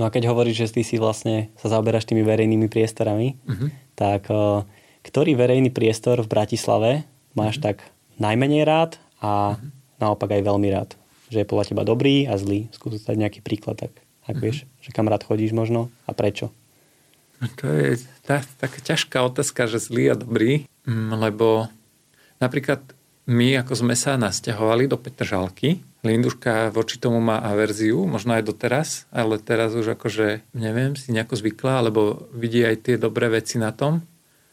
[0.00, 3.68] No a keď hovoríš, že ty si vlastne sa zaoberáš tými verejnými priestorami, uh-huh.
[3.92, 4.64] tak uh,
[5.04, 7.04] ktorý verejný priestor v Bratislave
[7.36, 7.76] máš uh-huh.
[7.76, 7.84] tak
[8.16, 9.68] najmenej rád a uh-huh.
[10.00, 10.96] naopak aj veľmi rád?
[11.28, 12.72] Že je podľa teba dobrý a zlý?
[12.72, 13.92] Skús dať nejaký príklad, tak
[14.24, 14.40] ak uh-huh.
[14.40, 16.48] vieš, že kam rád chodíš možno a prečo?
[17.42, 21.66] To je tá, taká ťažká otázka, že zlý a dobrý, mm, lebo
[22.38, 22.82] napríklad
[23.26, 29.06] my, ako sme sa nasťahovali do Petržalky, Linduška voči tomu má averziu, možno aj doteraz,
[29.14, 33.70] ale teraz už akože, neviem, si nejako zvykla, alebo vidí aj tie dobré veci na
[33.70, 34.02] tom,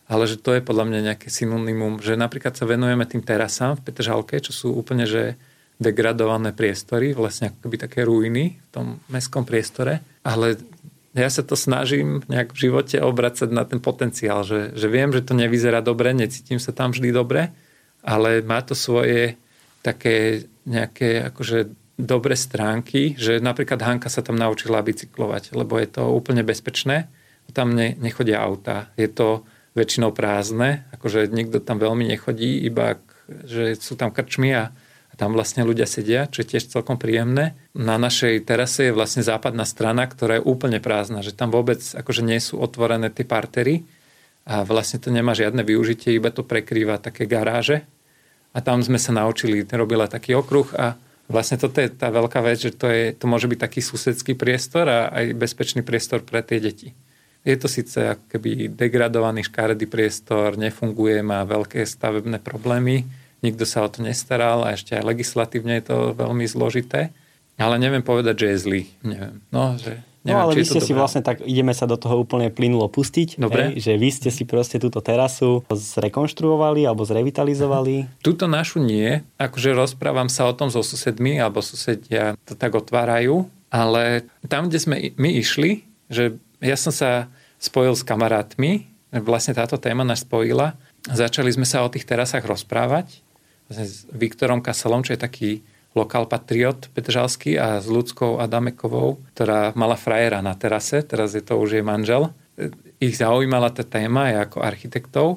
[0.06, 3.86] ale že to je podľa mňa nejaké synonymum, že napríklad sa venujeme tým terasám v
[3.90, 5.42] Petržalke, čo sú úplne, že
[5.82, 10.54] degradované priestory, vlastne akoby také ruiny v tom mestskom priestore, ale
[11.20, 15.26] ja sa to snažím nejak v živote obracať na ten potenciál, že, že viem, že
[15.26, 17.52] to nevyzerá dobre, necítim sa tam vždy dobre,
[18.02, 19.36] ale má to svoje
[19.84, 26.08] také nejaké akože dobré stránky, že napríklad Hanka sa tam naučila bicyklovať, lebo je to
[26.16, 27.12] úplne bezpečné.
[27.52, 28.94] Tam ne, nechodia auta.
[28.96, 33.02] Je to väčšinou prázdne, akože nikto tam veľmi nechodí, iba
[33.46, 34.74] že sú tam krčmy a,
[35.20, 37.60] tam vlastne ľudia sedia, čo je tiež celkom príjemné.
[37.76, 42.24] Na našej terase je vlastne západná strana, ktorá je úplne prázdna, že tam vôbec akože
[42.24, 43.84] nie sú otvorené tie partery
[44.48, 47.84] a vlastne to nemá žiadne využitie, iba to prekrýva také garáže,
[48.54, 50.98] a tam sme sa naučili, robila taký okruh a
[51.30, 54.90] vlastne toto je tá veľká vec, že to, je, to môže byť taký susedský priestor
[54.90, 56.98] a aj bezpečný priestor pre tie deti.
[57.46, 57.96] Je to síce
[58.28, 63.06] keby degradovaný škaredý priestor, nefunguje, má veľké stavebné problémy,
[63.46, 67.12] nikto sa o to nestaral a ešte aj legislatívne je to veľmi zložité.
[67.60, 68.82] Ale neviem povedať, že je zlý.
[69.04, 69.44] Neviem.
[69.52, 71.00] No, že Neviem, no ale vy ste si dobré.
[71.00, 73.72] vlastne tak, ideme sa do toho úplne plynulo pustiť, Dobre.
[73.72, 78.12] Hej, že vy ste si proste túto terasu zrekonštruovali alebo zrevitalizovali.
[78.28, 83.48] Túto našu nie, akože rozprávam sa o tom so susedmi, alebo susedia to tak otvárajú,
[83.72, 88.92] ale tam, kde sme my išli, že ja som sa spojil s kamarátmi,
[89.24, 90.76] vlastne táto téma nás spojila,
[91.08, 93.24] začali sme sa o tých terasách rozprávať
[93.70, 95.50] vlastne s Viktorom Kaselom, čo je taký
[95.94, 101.58] lokál patriot Petržalský a s ľudskou Adamekovou, ktorá mala frajera na terase, teraz je to
[101.58, 102.34] už jej manžel.
[103.00, 105.28] Ich zaujímala tá téma aj ako architektov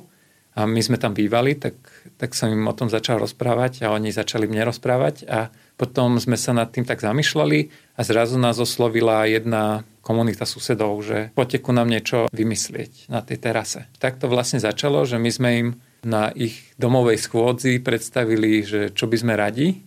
[0.52, 1.80] A my sme tam bývali, tak,
[2.20, 5.48] tak som im o tom začal rozprávať a oni začali mne rozprávať a
[5.80, 11.32] potom sme sa nad tým tak zamýšľali a zrazu nás oslovila jedna komunita susedov, že
[11.32, 13.88] poďte nám niečo vymyslieť na tej terase.
[13.96, 15.68] Tak to vlastne začalo, že my sme im
[16.02, 19.78] na ich domovej schôdzi predstavili, že čo by sme radi.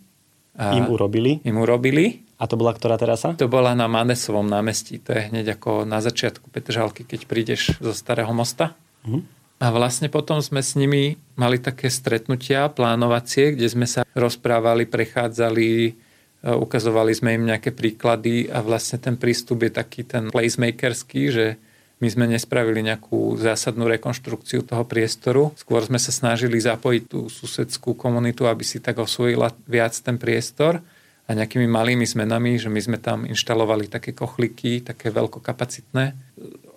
[0.56, 1.44] A im urobili?
[1.44, 2.24] Im urobili.
[2.40, 3.36] A to bola ktorá terasa?
[3.36, 5.00] To bola na Manesovom námestí.
[5.04, 8.76] To je hneď ako na začiatku Petržalky, keď prídeš zo Starého mosta.
[9.08, 9.36] Mhm.
[9.56, 15.72] A vlastne potom sme s nimi mali také stretnutia plánovacie, kde sme sa rozprávali, prechádzali,
[15.88, 15.92] e,
[16.44, 21.56] ukazovali sme im nejaké príklady a vlastne ten prístup je taký ten placemakerský, že
[22.06, 25.50] my sme nespravili nejakú zásadnú rekonštrukciu toho priestoru.
[25.58, 30.86] Skôr sme sa snažili zapojiť tú susedskú komunitu, aby si tak osvojila viac ten priestor
[31.26, 36.14] a nejakými malými zmenami, že my sme tam inštalovali také kochliky, také veľkokapacitné.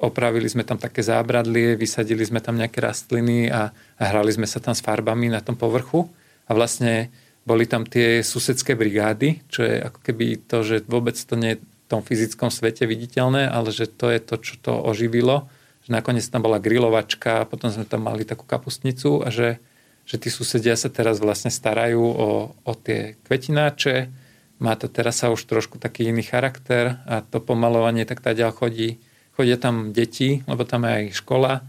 [0.00, 3.68] Opravili sme tam také zábradlie, vysadili sme tam nejaké rastliny a,
[4.00, 6.08] a hrali sme sa tam s farbami na tom povrchu.
[6.48, 7.12] A vlastne
[7.44, 11.60] boli tam tie susedské brigády, čo je ako keby to, že vôbec to nie je
[11.88, 15.48] tom fyzickom svete viditeľné, ale že to je to, čo to oživilo.
[15.88, 19.57] Že nakoniec tam bola grilovačka, potom sme tam mali takú kapustnicu a že,
[20.05, 24.12] že tí susedia sa teraz vlastne starajú o, o tie kvetináče,
[24.59, 28.90] má to teraz sa už trošku taký iný charakter a to pomalovanie tak ďalej chodí.
[29.38, 31.62] Chodia tam deti, lebo tam je aj škola,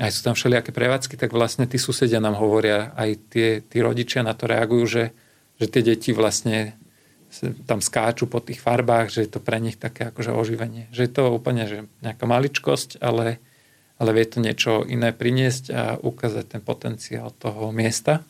[0.00, 4.24] aj sú tam všelijaké prevádzky, tak vlastne tí susedia nám hovoria, aj tie, tí rodičia
[4.24, 5.04] na to reagujú, že,
[5.60, 6.79] že tie deti vlastne
[7.64, 10.90] tam skáču po tých farbách, že je to pre nich také akože oživenie.
[10.90, 13.38] Že je to úplne že nejaká maličkosť, ale,
[14.02, 18.26] ale vie to niečo iné priniesť a ukázať ten potenciál toho miesta.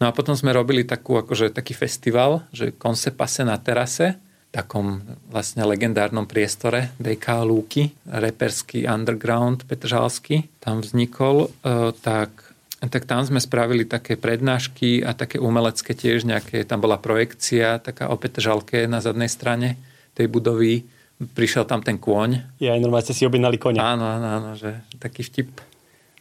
[0.00, 4.16] No a potom sme robili takú, akože, taký festival, že Konse Pase na terase,
[4.50, 12.49] takom vlastne legendárnom priestore DK Lúky, reperský underground petržalský, tam vznikol, e, tak,
[12.88, 18.08] tak tam sme spravili také prednášky a také umelecké tiež nejaké, tam bola projekcia taká
[18.08, 19.76] o Petržalke na zadnej strane
[20.16, 20.88] tej budovy,
[21.36, 22.56] prišiel tam ten kôň.
[22.56, 23.80] Ja aj normálne ste si objednali koňa.
[23.84, 25.70] Áno, áno, áno, že taký vtip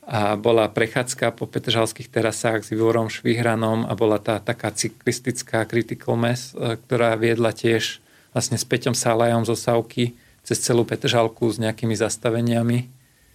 [0.10, 6.18] a bola prechádzka po Petržalských terasách s Ivorom Švihranom a bola tá taká cyklistická critical
[6.18, 8.02] mass, e, ktorá viedla tiež
[8.34, 12.90] vlastne s Peťom Salajom zo Savky cez celú Petržalku s nejakými zastaveniami,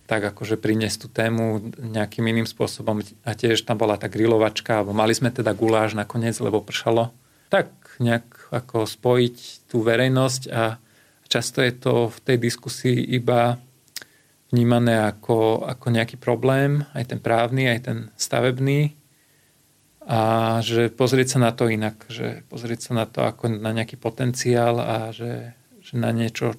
[0.04, 3.00] tak akože priniesť tú tému nejakým iným spôsobom.
[3.24, 7.08] A tiež tam bola tá grilovačka, alebo mali sme teda guláš nakoniec, lebo pršalo.
[7.48, 10.76] Tak nejak ako spojiť tú verejnosť a
[11.30, 13.56] často je to v tej diskusii iba
[14.54, 18.94] vnímané ako, ako nejaký problém, aj ten právny, aj ten stavebný.
[20.04, 23.96] A že pozrieť sa na to inak, že pozrieť sa na to ako na nejaký
[23.96, 26.54] potenciál a že, že na niečo,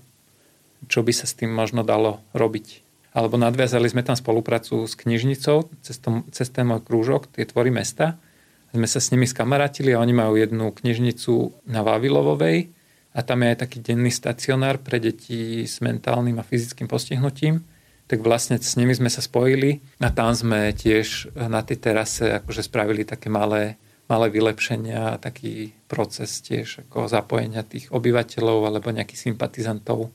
[0.90, 2.85] čo by sa s tým možno dalo robiť.
[3.16, 8.20] Alebo nadviazali sme tam spoluprácu s knižnicou cez, tom, cez ten krúžok, tie tvory mesta.
[8.76, 12.76] Sme sa s nimi skamarátili a oni majú jednu knižnicu na Vavilovovej
[13.16, 17.64] a tam je aj taký denný stacionár pre deti s mentálnym a fyzickým postihnutím
[18.06, 22.62] tak vlastne s nimi sme sa spojili a tam sme tiež na tej terase akože
[22.62, 29.34] spravili také malé, malé vylepšenia a taký proces tiež ako zapojenia tých obyvateľov alebo nejakých
[29.34, 30.14] sympatizantov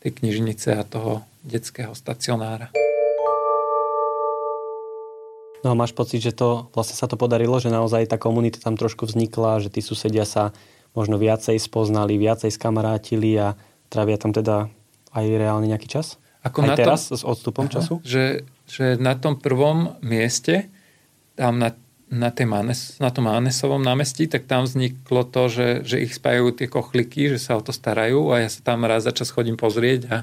[0.00, 2.72] tej knižnice a toho detského stacionára.
[5.60, 8.80] No a máš pocit, že to vlastne sa to podarilo, že naozaj tá komunita tam
[8.80, 10.56] trošku vznikla, že tí susedia sa
[10.96, 13.54] možno viacej spoznali, viacej skamarátili a
[13.92, 14.72] trávia tam teda
[15.12, 16.16] aj reálne nejaký čas?
[16.40, 18.00] Ako Aj na teraz tom, s odstupom aha, času?
[18.00, 20.72] Že, že na tom prvom mieste,
[21.36, 21.76] tam na,
[22.10, 26.50] na, tej Manes, na tom Manesovom námestí, tak tam vzniklo to, že, že ich spájajú
[26.52, 29.54] tie kochliky, že sa o to starajú a ja sa tam raz za čas chodím
[29.54, 30.18] pozrieť a,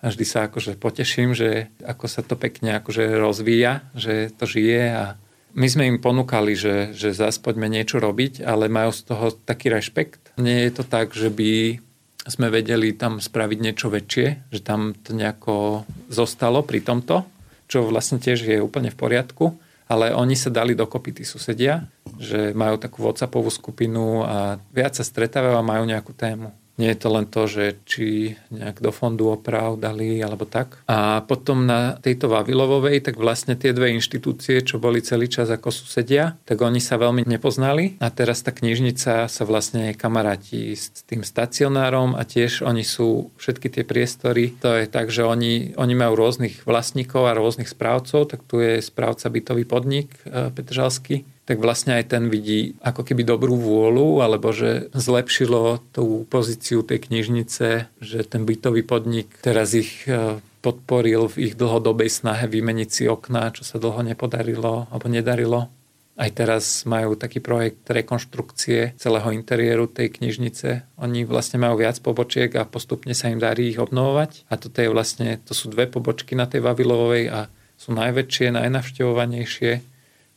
[0.00, 4.82] a vždy sa akože poteším, že ako sa to pekne akože rozvíja, že to žije
[4.92, 5.04] a
[5.50, 9.72] my sme im ponúkali, že, že zás poďme niečo robiť, ale majú z toho taký
[9.72, 10.38] rešpekt.
[10.38, 11.82] Nie je to tak, že by
[12.28, 17.26] sme vedeli tam spraviť niečo väčšie, že tam to nejako zostalo pri tomto,
[17.66, 19.58] čo vlastne tiež je úplne v poriadku,
[19.90, 25.02] ale oni sa dali dokopy tí susedia, že majú takú WhatsAppovú skupinu a viac sa
[25.02, 26.54] stretávajú a majú nejakú tému.
[26.80, 30.80] Nie je to len to, že či nejak do fondu oprav dali alebo tak.
[30.88, 35.68] A potom na tejto Vavilovovej, tak vlastne tie dve inštitúcie, čo boli celý čas ako
[35.68, 38.00] susedia, tak oni sa veľmi nepoznali.
[38.00, 43.68] A teraz tá knižnica sa vlastne kamaráti s tým stacionárom a tiež oni sú všetky
[43.68, 48.40] tie priestory, to je tak, že oni, oni majú rôznych vlastníkov a rôznych správcov, tak
[48.48, 53.58] tu je správca bytový podnik e, Petržalský, tak vlastne aj ten vidí ako keby dobrú
[53.58, 60.38] vôľu, alebo že zlepšilo tú pozíciu tej knižnice, že ten bytový podnik teraz ich e,
[60.62, 65.66] podporil v ich dlhodobej snahe vymeniť si okná, čo sa dlho nepodarilo alebo nedarilo.
[66.14, 71.00] Aj teraz majú taký projekt rekonštrukcie celého interiéru tej knižnice.
[71.02, 74.46] Oni vlastne majú viac pobočiek a postupne sa im darí ich obnovovať.
[74.46, 79.72] A toto je vlastne, to sú dve pobočky na tej Vavilovej a sú najväčšie, najnavštevovanejšie.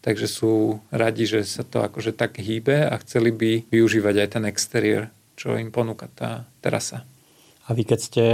[0.04, 4.44] Takže sú radi, že sa to akože tak hýbe a chceli by využívať aj ten
[4.44, 5.08] exteriér,
[5.40, 7.08] čo im ponúka tá terasa.
[7.64, 8.26] A vy keď ste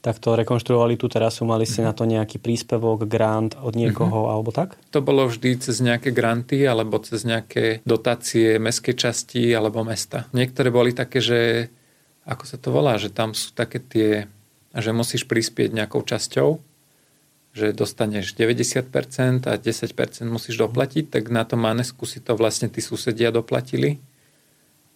[0.00, 4.32] takto rekonštruovali tú terasu, mali ste na to nejaký príspevok, grant od niekoho mm-hmm.
[4.32, 4.80] alebo tak?
[4.94, 10.30] To bolo vždy cez nejaké granty alebo cez nejaké dotácie mestskej časti alebo mesta.
[10.32, 11.68] Niektoré boli také, že
[12.24, 14.30] ako sa to volá, že tam sú také tie,
[14.72, 16.60] že musíš prispieť nejakou časťou,
[17.52, 22.78] že dostaneš 90% a 10% musíš doplatiť, tak na tom Manesku si to vlastne tí
[22.78, 23.98] susedia doplatili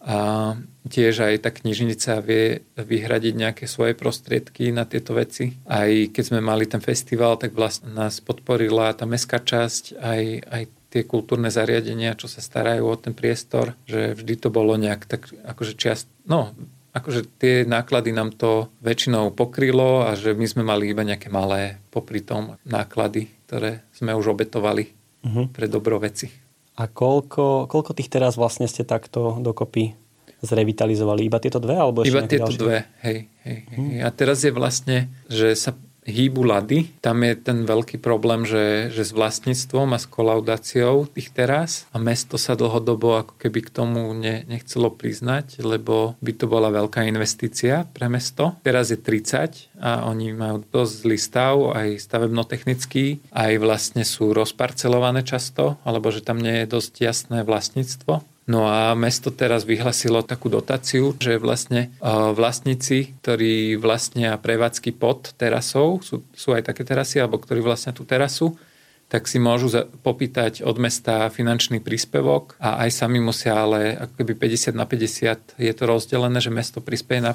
[0.03, 0.51] a
[0.91, 5.55] tiež aj tá knižnica vie vyhradiť nejaké svoje prostriedky na tieto veci.
[5.63, 10.63] Aj keď sme mali ten festival, tak vlastne nás podporila tá mestská časť, aj, aj
[10.91, 15.31] tie kultúrne zariadenia, čo sa starajú o ten priestor, že vždy to bolo nejak tak
[15.31, 16.51] akože čiast, no
[16.93, 21.81] akože tie náklady nám to väčšinou pokrylo a že my sme mali iba nejaké malé
[21.89, 24.93] popri tom náklady, ktoré sme už obetovali
[25.25, 25.49] uh-huh.
[25.49, 26.29] pre dobro veci.
[26.77, 29.93] A koľko, koľko tých teraz vlastne ste takto dokopy
[30.41, 31.25] zrevitalizovali?
[31.25, 31.77] Iba tieto dve?
[31.77, 32.61] Alebo Iba tieto ďalšie?
[32.61, 33.77] dve, hej, hej, hej.
[33.77, 34.05] Hmm.
[34.05, 36.91] A teraz je vlastne, že sa hýbu lady.
[36.99, 41.97] Tam je ten veľký problém, že, že s vlastníctvom a s kolaudáciou tých teraz a
[41.99, 47.07] mesto sa dlhodobo ako keby k tomu ne, nechcelo priznať, lebo by to bola veľká
[47.07, 48.55] investícia pre mesto.
[48.61, 55.23] Teraz je 30 a oni majú dosť zlý stav, aj stavebnotechnický, aj vlastne sú rozparcelované
[55.23, 58.32] často, alebo že tam nie je dosť jasné vlastníctvo.
[58.43, 61.95] No a mesto teraz vyhlasilo takú dotáciu, že vlastne
[62.35, 68.03] vlastníci, ktorí vlastnia prevádzky pod terasou, sú, sú aj také terasy, alebo ktorí vlastnia tú
[68.03, 68.59] terasu,
[69.07, 69.71] tak si môžu
[70.03, 75.61] popýtať od mesta finančný príspevok a aj sami musia, ale ako keby 50 na 50
[75.63, 77.33] je to rozdelené, že mesto prispieje na,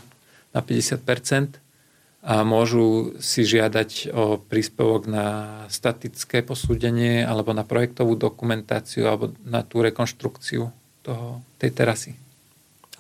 [0.53, 1.57] na 50%
[2.19, 5.27] a môžu si žiadať o príspevok na
[5.71, 10.69] statické posúdenie alebo na projektovú dokumentáciu alebo na tú rekonštrukciu
[11.09, 12.13] toho, tej terasy.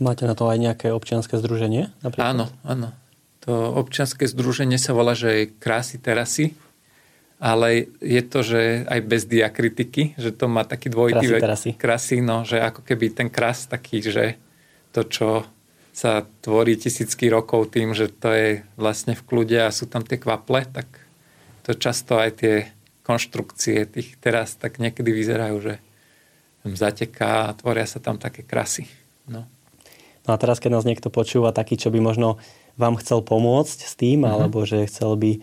[0.00, 1.92] Máte na to aj nejaké občianske združenie?
[2.00, 2.32] Napríklad?
[2.32, 2.96] Áno, áno.
[3.44, 6.56] To občianske združenie sa volá, že je krásy terasy,
[7.38, 12.42] ale je to, že aj bez diakritiky, že to má taký dvojitý krásy, krásy, no,
[12.42, 14.40] že ako keby ten krás taký, že
[14.90, 15.28] to, čo
[15.94, 20.18] sa tvorí tisícky rokov tým, že to je vlastne v kľude a sú tam tie
[20.18, 20.86] kvaple, tak
[21.66, 22.54] to často aj tie
[23.02, 25.74] konštrukcie tých teras tak niekedy vyzerajú, že
[26.74, 28.88] zateká a tvoria sa tam také krasy.
[29.28, 29.44] No.
[30.24, 32.40] no a teraz, keď nás niekto počúva, taký, čo by možno
[32.80, 34.34] vám chcel pomôcť s tým, uh-huh.
[34.34, 35.40] alebo že chcel by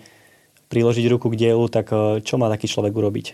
[0.67, 3.27] priložiť ruku k dielu, tak eh, čo má taký človek urobiť?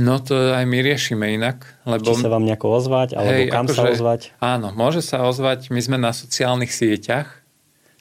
[0.00, 1.66] No to aj my riešime inak.
[1.84, 2.16] Lebo...
[2.16, 4.20] Či sa vám nejako ozvať, alebo hej, kam akože, sa ozvať?
[4.40, 5.68] Áno, môže sa ozvať.
[5.68, 7.28] My sme na sociálnych sieťach.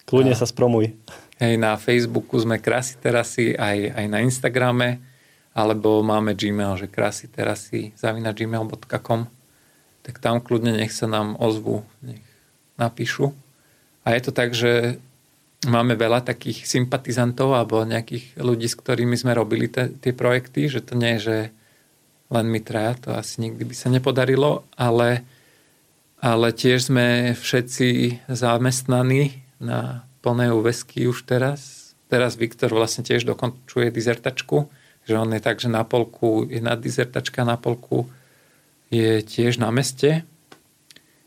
[0.08, 0.96] Kľudne a, sa spromuj.
[1.44, 5.04] Hej, na Facebooku sme Krasy Terasy, aj, aj na Instagrame
[5.60, 9.28] alebo máme Gmail, že krásy terasy zavina gmail.com
[10.10, 12.24] tak tam kľudne nech sa nám ozvu, nech
[12.82, 13.36] napíšu.
[14.08, 14.98] A je to tak, že
[15.68, 20.82] máme veľa takých sympatizantov alebo nejakých ľudí, s ktorými sme robili te, tie projekty, že
[20.82, 21.38] to nie je, že
[22.34, 25.22] len my traja, to asi nikdy by sa nepodarilo, ale,
[26.18, 31.94] ale tiež sme všetci zamestnaní na plné úvesky už teraz.
[32.10, 34.72] Teraz Viktor vlastne tiež dokončuje dizertačku
[35.10, 38.06] že on je tak, že na polku je na dizertačka, na polku
[38.94, 40.22] je tiež na meste,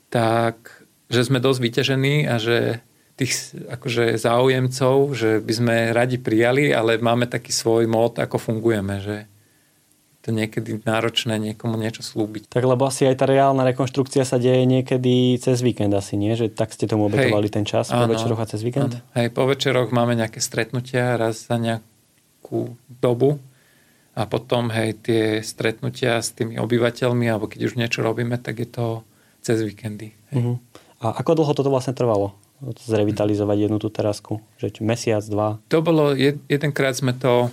[0.07, 2.79] tak že sme dosť vyťažení a že
[3.19, 9.03] tých akože záujemcov, že by sme radi prijali, ale máme taký svoj mód, ako fungujeme,
[9.03, 9.17] že
[10.23, 12.47] to niekedy náročné niekomu niečo slúbiť.
[12.47, 16.39] Tak lebo asi aj tá reálna rekonštrukcia sa deje niekedy cez víkend asi, nie?
[16.39, 19.03] Že tak ste tomu obetovali Hej, ten čas áno, po večeroch a cez víkend?
[19.03, 19.19] Áno.
[19.19, 23.43] Hej, po večeroch máme nejaké stretnutia raz za nejakú dobu
[24.13, 28.69] a potom, hej, tie stretnutia s tými obyvateľmi, alebo keď už niečo robíme, tak je
[28.69, 28.87] to
[29.41, 30.13] cez víkendy.
[30.31, 30.37] Hej.
[30.37, 30.57] Uh-huh.
[31.01, 32.37] A ako dlho toto vlastne trvalo?
[32.63, 34.39] Zrevitalizovať jednu tú terasku?
[34.61, 35.59] Že mesiac, dva?
[35.73, 36.15] To bolo,
[36.47, 37.51] jedenkrát sme to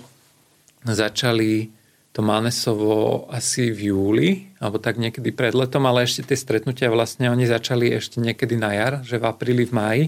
[0.86, 1.72] začali
[2.10, 7.30] to Manesovo asi v júli, alebo tak niekedy pred letom, ale ešte tie stretnutia vlastne
[7.30, 10.04] oni začali ešte niekedy na jar, že v apríli, v maji.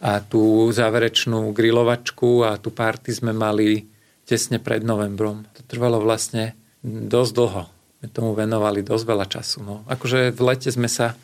[0.00, 3.88] A tú záverečnú grilovačku a tú party sme mali
[4.26, 5.46] tesne pred novembrom.
[5.56, 7.62] To trvalo vlastne dosť dlho.
[8.02, 9.64] My tomu venovali dosť veľa času.
[9.64, 9.86] No.
[9.88, 11.16] Akože v lete sme sa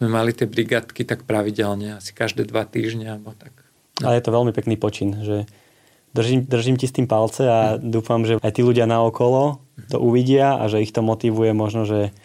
[0.00, 3.52] sme mali tie brigadky tak pravidelne, asi každé dva týždne alebo tak.
[4.00, 4.08] No.
[4.08, 5.44] Ale je to veľmi pekný počin, že
[6.16, 9.60] držím, držím ti s tým palce a dúfam, že aj tí ľudia naokolo
[9.92, 12.16] to uvidia a že ich to motivuje možno, že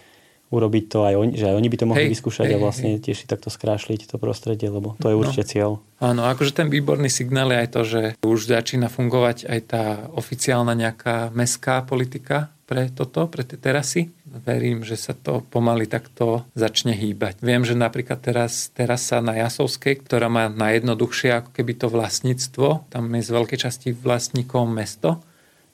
[0.54, 2.90] urobiť to aj oni, že aj oni by to mohli hej, vyskúšať hej, a vlastne
[2.96, 3.02] hej.
[3.02, 5.22] tiež si takto skrášliť to prostredie, lebo to je no.
[5.26, 5.50] určite no.
[5.50, 5.72] cieľ.
[5.98, 9.84] Áno, akože ten výborný signál je aj to, že už začína fungovať aj tá
[10.14, 14.10] oficiálna nejaká mestská politika pre toto, pre tie terasy.
[14.26, 17.40] Verím, že sa to pomaly takto začne hýbať.
[17.40, 23.04] Viem, že napríklad teraz terasa na Jasovskej, ktorá má najjednoduchšie ako keby to vlastníctvo, tam
[23.16, 25.24] je z veľkej časti vlastníkom mesto,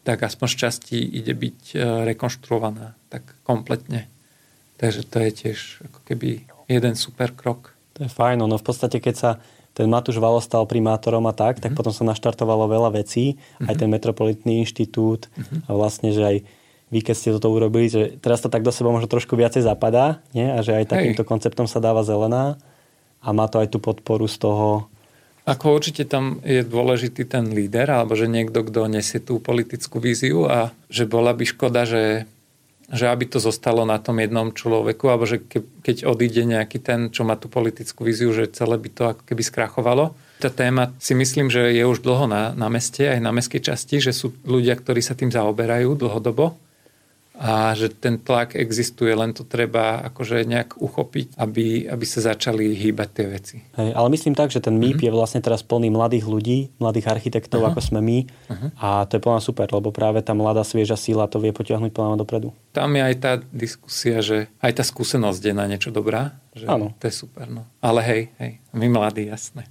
[0.06, 1.76] tak aspoň z časti ide byť e,
[2.14, 4.10] rekonštruovaná tak kompletne.
[4.82, 7.78] Takže to je tiež ako keby jeden super krok.
[8.02, 9.32] To je fajn, no v podstate keď sa
[9.72, 11.64] ten Matúš Valo stal primátorom a tak, mm-hmm.
[11.64, 11.78] tak mhm.
[11.78, 13.70] potom sa naštartovalo veľa vecí, mm-hmm.
[13.70, 15.70] aj ten Metropolitný inštitút mm-hmm.
[15.70, 16.38] a vlastne, že aj
[16.92, 20.20] vy, keď ste toto urobili, že teraz to tak do seba možno trošku viacej zapadá
[20.36, 20.44] nie?
[20.44, 21.30] a že aj takýmto Hej.
[21.30, 22.60] konceptom sa dáva zelená
[23.24, 24.92] a má to aj tú podporu z toho.
[25.48, 30.46] Ako určite tam je dôležitý ten líder, alebo že niekto, kto nesie tú politickú víziu
[30.52, 32.30] a že bola by škoda, že
[32.92, 37.10] že aby to zostalo na tom jednom človeku, alebo že ke, keď odíde nejaký ten,
[37.10, 40.14] čo má tú politickú víziu, že celé by to ako keby skrachovalo.
[40.38, 43.98] Tá téma si myslím, že je už dlho na, na meste, aj na mestskej časti,
[44.04, 46.61] že sú ľudia, ktorí sa tým zaoberajú dlhodobo
[47.42, 52.78] a že ten tlak existuje, len to treba akože nejak uchopiť, aby, aby sa začali
[52.78, 53.58] hýbať tie veci.
[53.82, 55.08] Hej, ale myslím tak, že ten MIP mm-hmm.
[55.10, 57.74] je vlastne teraz plný mladých ľudí, mladých architektov, uh-huh.
[57.74, 58.70] ako sme my uh-huh.
[58.78, 62.14] a to je plná super, lebo práve tá mladá svieža síla to vie potiahnuť plná
[62.14, 62.54] dopredu.
[62.78, 66.94] Tam je aj tá diskusia, že aj tá skúsenosť je na niečo dobrá, že Áno.
[67.02, 67.50] to je super.
[67.50, 67.66] No.
[67.82, 69.66] Ale hej, hej, my mladí, jasné.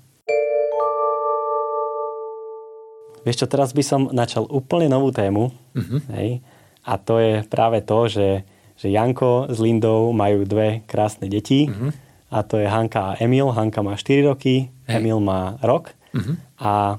[3.22, 5.54] Vieš čo, teraz by som načal úplne novú tému.
[5.76, 6.00] Uh-huh.
[6.18, 6.42] Hej
[6.84, 8.28] a to je práve to, že,
[8.76, 11.90] že Janko s Lindou majú dve krásne deti mm-hmm.
[12.32, 13.52] a to je Hanka a Emil.
[13.52, 15.00] Hanka má 4 roky, hey.
[15.00, 16.36] Emil má rok mm-hmm.
[16.60, 16.98] a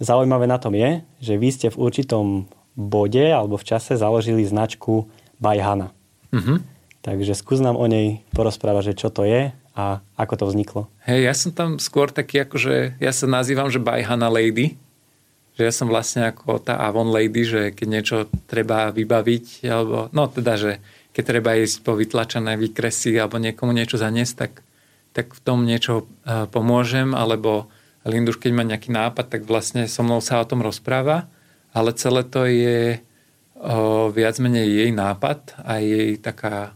[0.00, 5.08] zaujímavé na tom je, že vy ste v určitom bode alebo v čase založili značku
[5.36, 5.60] By.
[5.60, 6.58] Mm-hmm.
[7.00, 9.84] Takže skús nám o nej porozprávať, že čo to je a
[10.20, 10.82] ako to vzniklo.
[11.08, 14.76] Hej, ja som tam skôr taký, akože ja sa nazývam, že By Hanna Lady,
[15.58, 20.24] že ja som vlastne ako tá Avon Lady, že keď niečo treba vybaviť, alebo no
[20.30, 20.72] teda, že
[21.10, 24.52] keď treba ísť po vytlačené výkresy alebo niekomu niečo zaniesť, tak,
[25.12, 27.66] tak v tom niečo uh, pomôžem, alebo
[28.06, 31.28] Linduš, keď má nejaký nápad, tak vlastne so mnou sa o tom rozpráva,
[31.76, 36.72] ale celé to je uh, viac menej jej nápad a jej taká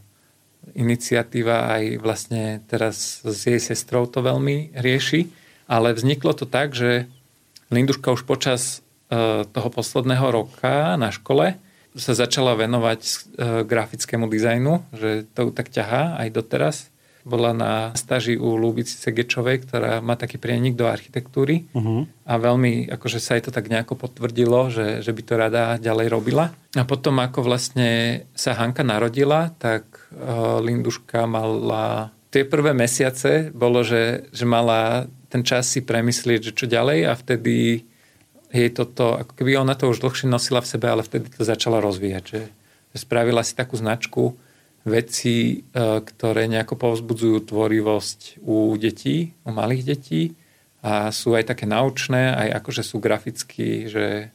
[0.75, 5.31] iniciatíva aj vlastne teraz s jej sestrou to veľmi rieši,
[5.71, 7.09] ale vzniklo to tak, že
[7.73, 11.57] Linduška už počas e, toho posledného roka na škole
[11.95, 13.15] sa začala venovať e,
[13.63, 16.77] grafickému dizajnu, že to tak ťahá aj doteraz.
[17.25, 22.05] Bola na staži u Lúbici Segečovej, ktorá má taký prienik do architektúry uh-huh.
[22.29, 26.13] a veľmi, akože sa jej to tak nejako potvrdilo, že, že by to rada ďalej
[26.13, 26.53] robila.
[26.77, 33.87] A potom, ako vlastne sa Hanka narodila, tak uh, Linduška mala tie prvé mesiace bolo,
[33.87, 37.83] že, že mala ten čas si premyslieť, že čo ďalej a vtedy
[38.55, 41.83] jej toto, ako keby ona to už dlhšie nosila v sebe, ale vtedy to začala
[41.83, 42.43] rozvíjať, že,
[42.95, 44.39] že spravila si takú značku
[44.87, 50.23] veci, e, ktoré nejako povzbudzujú tvorivosť u detí, u malých detí
[50.87, 54.31] a sú aj také naučné, aj akože sú graficky, že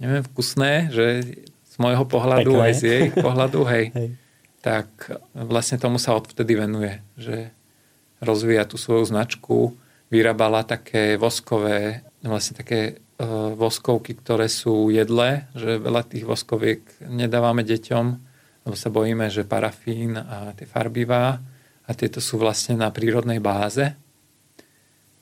[0.00, 1.36] neviem, vkusné, že
[1.68, 2.64] z môjho pohľadu, Pekné.
[2.64, 4.08] aj z jej pohľadu, hej, hej,
[4.64, 4.88] tak
[5.36, 7.52] vlastne tomu sa odvtedy venuje, že
[8.24, 9.76] rozvíja tú svoju značku,
[10.08, 17.62] vyrábala také voskové, vlastne také uh, voskovky, ktoré sú jedlé, že veľa tých voskoviek nedávame
[17.64, 18.06] deťom,
[18.64, 21.40] lebo sa bojíme, že parafín a tie farbivá
[21.88, 23.96] a tieto sú vlastne na prírodnej báze.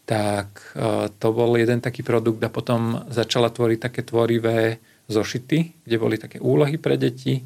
[0.07, 4.79] Tak uh, to bol jeden taký produkt a potom začala tvoriť také tvorivé
[5.11, 7.43] zošity, kde boli také úlohy pre deti,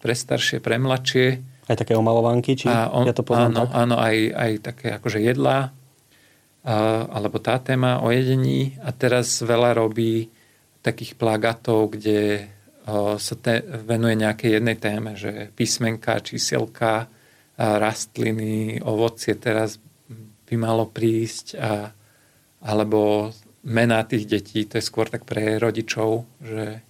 [0.00, 1.26] pre staršie, pre mladšie.
[1.64, 3.72] Aj také omalovanky, či a on, ja to poznám áno, tak?
[3.72, 5.72] Áno, aj, aj také akože jedlá,
[6.64, 10.32] alebo tá téma o jedení a teraz veľa robí
[10.80, 12.48] takých plagátov, kde
[13.16, 17.08] sa te, venuje nejakej jednej téme, že písmenka, číselka,
[17.56, 19.80] rastliny, ovocie teraz
[20.44, 21.88] by malo prísť a,
[22.64, 23.32] alebo
[23.64, 26.84] mená tých detí, to je skôr tak pre rodičov, že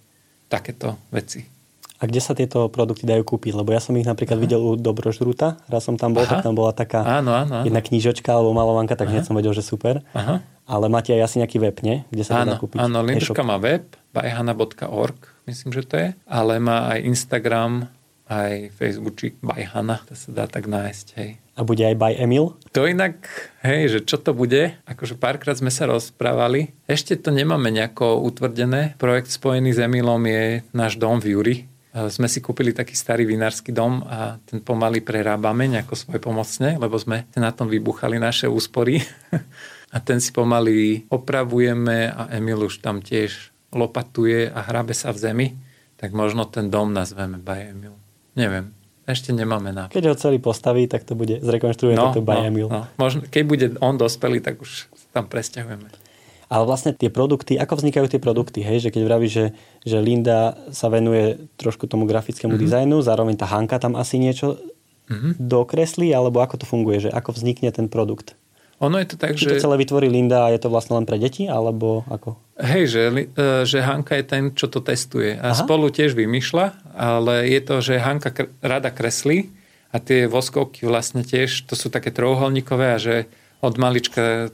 [0.51, 1.54] takéto veci.
[1.95, 3.55] A kde sa tieto produkty dajú kúpiť?
[3.55, 4.43] Lebo ja som ich napríklad Aha.
[4.43, 6.39] videl u Dobrožruta, raz som tam bol, Aha.
[6.39, 7.65] tak tam bola taká áno, áno, áno.
[7.67, 10.03] jedna knižočka alebo malovanka, tak hneď som vedel, že super.
[10.11, 10.43] Aha.
[10.65, 12.03] Ale máte aj asi nejaký web, nie?
[12.11, 12.81] Kde sa áno, dá kúpiť?
[12.81, 15.17] Áno, Linduška má web, bajhana.org,
[15.47, 17.87] myslím, že to je, ale má aj Instagram,
[18.25, 21.37] aj Facebookčík by Hanna, to sa dá tak nájsť, hej.
[21.55, 22.51] A bude aj by Emil?
[22.75, 23.23] To inak,
[23.63, 26.75] hej, že čo to bude, akože párkrát sme sa rozprávali.
[26.83, 28.99] Ešte to nemáme nejako utvrdené.
[28.99, 31.57] Projekt spojený s Emilom je náš dom v Juri.
[31.95, 36.99] Sme si kúpili taký starý vinársky dom a ten pomaly prerábame nejako svoj pomocne, lebo
[36.99, 38.99] sme na tom vybuchali naše úspory.
[39.95, 45.23] a ten si pomaly opravujeme a Emil už tam tiež lopatuje a hrabe sa v
[45.23, 45.47] zemi,
[45.95, 47.95] tak možno ten dom nazveme by Emil.
[48.35, 48.75] Neviem.
[49.05, 49.87] Ešte nemáme na.
[49.87, 52.81] Keď ho celý postaví, tak to bude, zrekonštruuje no, to by no, No.
[52.97, 56.04] Možno, keď bude on dospelý, tak už tam presťahujeme.
[56.45, 58.85] Ale vlastne tie produkty, ako vznikajú tie produkty, hej?
[58.85, 59.45] Že keď vravíš, že,
[59.81, 62.65] že Linda sa venuje trošku tomu grafickému mm-hmm.
[62.69, 64.61] dizajnu, zároveň tá Hanka tam asi niečo
[65.09, 65.41] mm-hmm.
[65.41, 68.37] dokreslí, alebo ako to funguje, že ako vznikne ten produkt?
[68.83, 69.51] Ono je to tak, Či že...
[69.55, 72.35] to celé vytvorí Linda a je to vlastne len pre deti, alebo ako?
[72.59, 75.39] Hej, že, e, že Hanka je ten, čo to testuje.
[75.39, 75.63] A Aha.
[75.63, 79.47] spolu tiež vymýšľa, ale je to, že Hanka rada kreslí
[79.95, 83.31] a tie voskovky vlastne tiež, to sú také trojuholníkové a že
[83.63, 84.51] od malička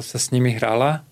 [0.00, 1.04] sa s nimi hrala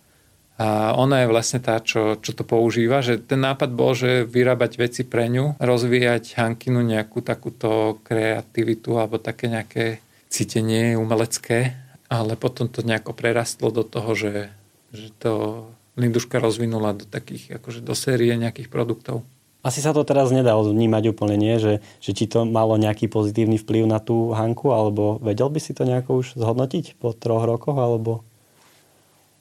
[0.57, 4.80] a ona je vlastne tá, čo, čo to používa, že ten nápad bol, že vyrábať
[4.80, 10.00] veci pre ňu, rozvíjať Hankinu nejakú takúto kreativitu alebo také nejaké
[10.32, 14.50] cítenie umelecké ale potom to nejako prerastlo do toho, že,
[14.94, 19.24] že to Linduška rozvinula do takých, akože do série nejakých produktov.
[19.66, 21.59] Asi sa to teraz nedá vnímať úplne, nie?
[21.59, 25.74] Že, že či to malo nejaký pozitívny vplyv na tú Hanku, alebo vedel by si
[25.74, 28.22] to nejako už zhodnotiť po troch rokoch, alebo...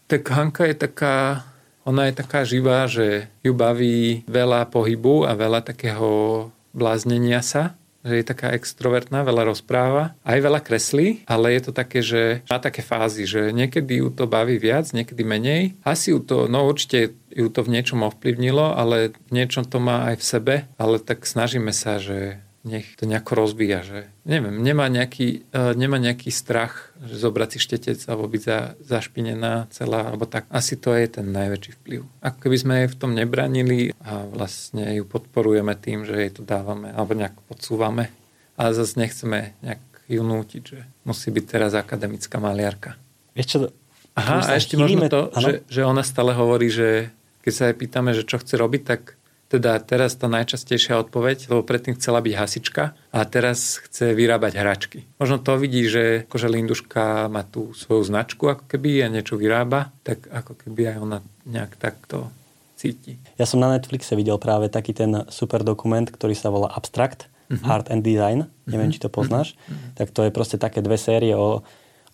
[0.06, 1.45] Tak Hanka je taká,
[1.82, 7.74] ona je taká živá, že ju baví veľa pohybu a veľa takého bláznenia sa
[8.06, 12.62] že je taká extrovertná, veľa rozpráva, aj veľa kreslí, ale je to také, že má
[12.62, 15.74] také fázy, že niekedy ju to baví viac, niekedy menej.
[15.82, 20.14] Asi ju to, no určite ju to v niečom ovplyvnilo, ale v niečom to má
[20.14, 24.89] aj v sebe, ale tak snažíme sa, že nech to nejako rozvíja, že neviem, nemá
[24.89, 30.26] nejaký, uh, nemá nejaký strach, že zobrať si štetec alebo byť za, zašpinená celá, alebo
[30.26, 30.49] tak.
[30.49, 32.01] Asi to je ten najväčší vplyv.
[32.26, 36.41] Ako keby sme jej v tom nebranili a vlastne ju podporujeme tým, že jej to
[36.41, 38.09] dávame alebo nejak podsúvame,
[38.57, 42.97] ale zase nechceme nejak ju nútiť, že musí byť teraz akademická maliarka.
[43.38, 43.70] Ešte,
[44.18, 47.13] Aha, a ešte možno to, že, že ona stále hovorí, že
[47.45, 49.01] keď sa jej pýtame, že čo chce robiť, tak
[49.46, 55.00] teda teraz tá najčastejšia odpoveď, lebo predtým chcela byť hasička a teraz chce vyrábať hračky.
[55.22, 59.93] Možno to vidí, že akože Linduška má tú svoju značku ako keby a niečo vyrába,
[60.02, 62.34] tak ako keby aj ona nejak takto
[62.74, 63.22] cíti.
[63.38, 67.70] Ja som na Netflixe videl práve taký ten super dokument, ktorý sa volá Abstract, uh-huh.
[67.70, 68.50] Art and Design.
[68.66, 68.98] Neviem, uh-huh.
[68.98, 69.54] či to poznáš.
[69.56, 69.93] Uh-huh.
[69.96, 71.62] Tak to je proste také dve série o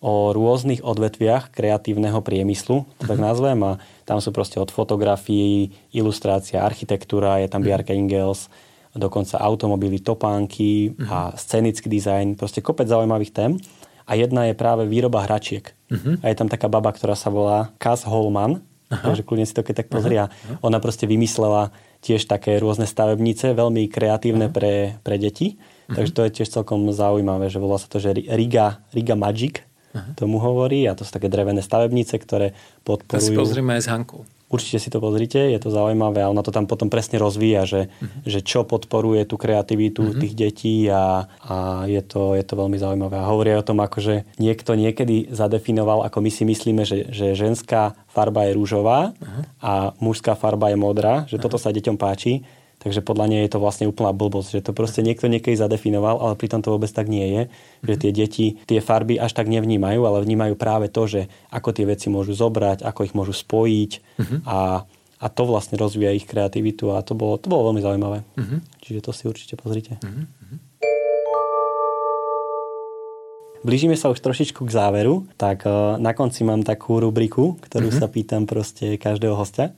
[0.02, 3.26] o rôznych odvetviach kreatívneho priemyslu, to tak mhm.
[3.30, 3.72] nazvem, a
[4.02, 7.66] tam sú proste od fotografií, ilustrácia, architektúra, je tam mhm.
[7.70, 8.50] Bjarke Ingels,
[8.92, 11.38] dokonca automobily, topánky a mhm.
[11.38, 13.54] scenický dizajn, proste kopec zaujímavých tém.
[14.02, 15.78] A jedna je práve výroba hračiek.
[15.86, 16.18] Uh-huh.
[16.26, 18.58] A je tam taká baba, ktorá sa volá Kaz Holman,
[18.90, 18.98] Aha.
[18.98, 20.26] takže kľudne si to keď tak pozria.
[20.26, 20.58] Aha.
[20.66, 21.70] Ona proste vymyslela
[22.02, 25.54] tiež také rôzne stavebnice, veľmi kreatívne pre, pre deti.
[25.86, 29.62] Takže to je tiež celkom zaujímavé, že volá sa to, že Riga, Riga Magic
[29.92, 30.16] Aha.
[30.16, 33.36] tomu hovorí a to sú také drevené stavebnice, ktoré podporujú...
[33.36, 34.24] To si pozrieme aj s Hankou.
[34.52, 37.80] Určite si to pozrite, je to zaujímavé a ona to tam potom presne rozvíja, že,
[37.88, 38.28] uh-huh.
[38.28, 40.20] že čo podporuje tú kreativitu uh-huh.
[40.20, 43.16] tých detí a, a je, to, je to veľmi zaujímavé.
[43.16, 47.32] A hovorí o tom, ako že niekto niekedy zadefinoval, ako my si myslíme, že, že
[47.32, 49.42] ženská farba je rúžová uh-huh.
[49.64, 49.72] a
[50.04, 51.48] mužská farba je modrá, že uh-huh.
[51.48, 52.44] toto sa deťom páči
[52.82, 56.34] Takže podľa nej je to vlastne úplná blbosť, že to proste niekto niekedy zadefinoval, ale
[56.34, 57.42] pritom to vôbec tak nie je.
[57.86, 61.20] Že tie deti tie farby až tak nevnímajú, ale vnímajú práve to, že
[61.54, 64.38] ako tie veci môžu zobrať, ako ich môžu spojiť uh-huh.
[64.50, 64.58] a,
[65.22, 68.18] a to vlastne rozvíja ich kreativitu a to bolo, to bolo veľmi zaujímavé.
[68.34, 68.58] Uh-huh.
[68.82, 70.02] Čiže to si určite pozrite.
[70.02, 70.26] Uh-huh.
[73.62, 78.02] Blížime sa už trošičku k záveru, tak uh, na konci mám takú rubriku, ktorú uh-huh.
[78.02, 79.70] sa pýtam proste každého hostia.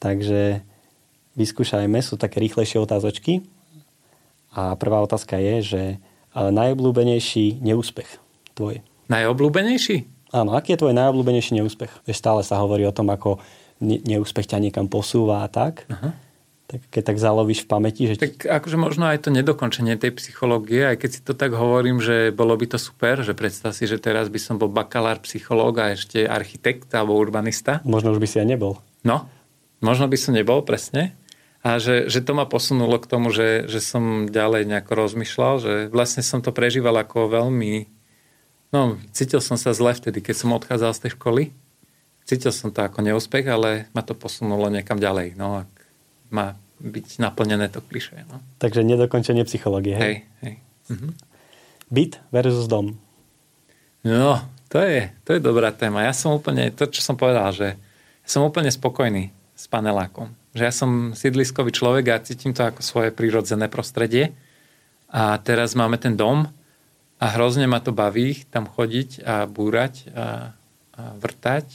[0.00, 0.64] Takže
[1.34, 3.46] vyskúšajme, sú také rýchlejšie otázočky.
[4.54, 5.82] A prvá otázka je, že
[6.34, 8.22] najobľúbenejší neúspech
[8.54, 8.82] tvoj.
[9.10, 10.06] Najobľúbenejší?
[10.34, 12.06] Áno, aký je tvoj najobľúbenejší neúspech?
[12.06, 13.38] Vieš, stále sa hovorí o tom, ako
[13.82, 15.86] neúspech ťa niekam posúva a tak.
[15.90, 16.14] Aha.
[16.64, 18.16] Tak keď tak zalovíš v pamäti, že...
[18.16, 22.32] Tak akože možno aj to nedokončenie tej psychológie, aj keď si to tak hovorím, že
[22.32, 25.92] bolo by to super, že predstav si, že teraz by som bol bakalár psychológ a
[25.92, 27.84] ešte architekt alebo urbanista.
[27.84, 28.80] Možno už by si aj nebol.
[29.04, 29.28] No,
[29.84, 31.12] možno by som nebol, presne.
[31.64, 35.72] A že, že to ma posunulo k tomu, že, že som ďalej nejako rozmýšľal, že
[35.88, 37.88] vlastne som to prežíval ako veľmi...
[38.68, 41.42] No, cítil som sa zle vtedy, keď som odchádzal z tej školy.
[42.28, 45.40] Cítil som to ako neúspech, ale ma to posunulo niekam ďalej.
[45.40, 45.72] No, ak
[46.28, 46.52] ma
[46.84, 48.28] byť naplnené to klišé.
[48.28, 48.44] No.
[48.60, 49.96] Takže nedokončenie psychológie.
[49.96, 50.60] Hej, hej.
[50.92, 51.16] Mhm.
[51.88, 53.00] Byt versus dom.
[54.04, 54.36] No,
[54.68, 56.04] to je, to je dobrá téma.
[56.04, 57.80] Ja som úplne, to čo som povedal, že
[58.28, 60.34] som úplne spokojný s panelákom.
[60.54, 64.34] Že ja som sídliskový človek a cítim to ako svoje prírodzené prostredie.
[65.10, 66.50] A teraz máme ten dom
[67.22, 70.52] a hrozne ma to baví tam chodiť a búrať a,
[70.94, 71.66] a vrtať.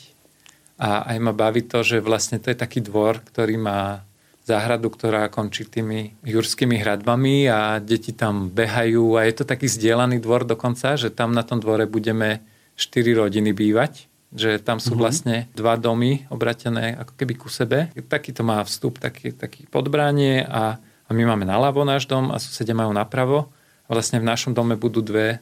[0.80, 4.04] A aj ma baví to, že vlastne to je taký dvor, ktorý má
[4.48, 10.18] záhradu, ktorá končí tými jurskými hradbami a deti tam behajú a je to taký zdieľaný
[10.18, 12.42] dvor dokonca, že tam na tom dvore budeme
[12.74, 15.02] 4 rodiny bývať že tam sú mm-hmm.
[15.02, 17.90] vlastne dva domy obratené ako keby ku sebe.
[17.98, 22.38] Taký to má vstup, taký, taký podbránie a, a my máme naľavo náš dom a
[22.38, 23.50] susedia majú napravo.
[23.90, 25.42] A vlastne v našom dome budú dve,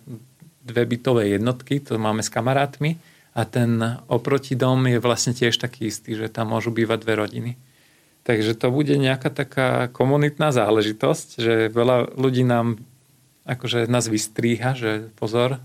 [0.63, 2.95] dve bytové jednotky, to máme s kamarátmi
[3.35, 3.77] a ten
[4.07, 7.51] oproti dom je vlastne tiež taký istý, že tam môžu bývať dve rodiny.
[8.23, 12.79] Takže to bude nejaká taká komunitná záležitosť, že veľa ľudí nám
[13.47, 15.63] akože nás vystríha, že pozor,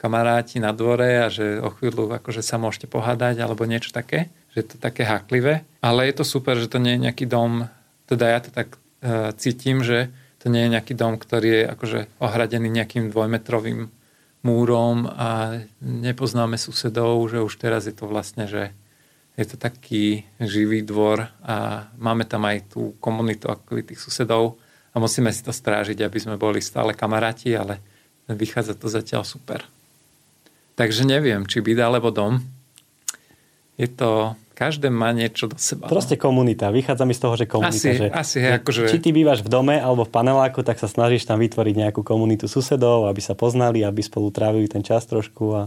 [0.00, 4.64] kamaráti na dvore a že o chvíľu akože sa môžete pohádať alebo niečo také, že
[4.64, 5.68] je to také haklivé.
[5.84, 7.68] Ale je to super, že to nie je nejaký dom,
[8.08, 10.08] teda ja to tak uh, cítim, že
[10.40, 13.92] to nie je nejaký dom, ktorý je akože ohradený nejakým dvojmetrovým
[14.40, 18.72] múrom a nepoznáme susedov, že už teraz je to vlastne, že
[19.36, 24.56] je to taký živý dvor a máme tam aj tú komunitu tých susedov
[24.90, 27.84] a musíme si to strážiť, aby sme boli stále kamaráti, ale
[28.26, 29.60] vychádza to zatiaľ super.
[30.80, 32.40] Takže neviem, či byt alebo dom.
[33.76, 35.84] Je to, každé má niečo do seba.
[35.84, 35.92] No.
[35.92, 36.72] Proste komunita.
[36.72, 37.76] Vychádza mi z toho, že komunita.
[37.76, 38.88] Asi, že, asi akože...
[38.88, 42.48] Či ty bývaš v dome alebo v paneláku, tak sa snažíš tam vytvoriť nejakú komunitu
[42.48, 45.44] susedov, aby sa poznali, aby spolu trávili ten čas trošku.
[45.52, 45.62] A...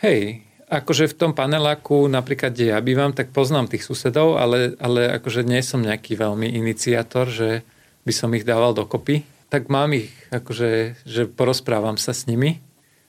[0.00, 5.20] Hej, akože v tom paneláku, napríklad, kde ja bývam, tak poznám tých susedov, ale, ale
[5.20, 7.60] akože nie som nejaký veľmi iniciátor, že
[8.08, 9.24] by som ich dával dokopy.
[9.52, 12.65] Tak mám ich, akože, že porozprávam sa s nimi.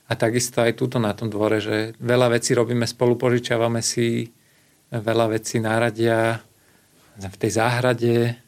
[0.08, 4.32] A takisto aj túto na tom dvore, že veľa vecí robíme spolu, požičiavame si,
[4.88, 6.40] veľa vecí náradia
[7.18, 8.40] v tej záhrade,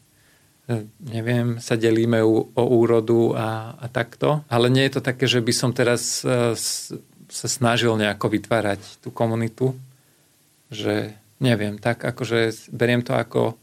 [1.03, 4.45] neviem, sa delíme o úrodu a, a takto.
[4.47, 6.55] Ale nie je to také, že by som teraz e,
[7.27, 9.75] sa snažil nejako vytvárať tú komunitu,
[10.71, 13.59] že neviem, tak akože beriem to ako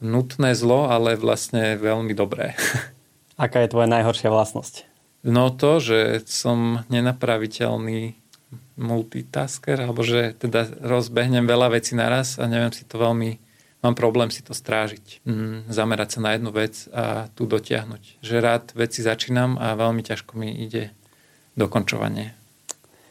[0.00, 2.56] nutné zlo, ale vlastne veľmi dobré.
[3.40, 4.89] Aká je tvoja najhoršia vlastnosť?
[5.20, 8.16] No to, že som nenapraviteľný
[8.80, 13.36] multitasker, alebo že teda rozbehnem veľa vecí naraz a neviem si to veľmi,
[13.84, 15.20] mám problém si to strážiť.
[15.28, 18.24] Mm, zamerať sa na jednu vec a tu dotiahnuť.
[18.24, 20.96] Že rád veci začínam a veľmi ťažko mi ide
[21.60, 22.32] dokončovanie.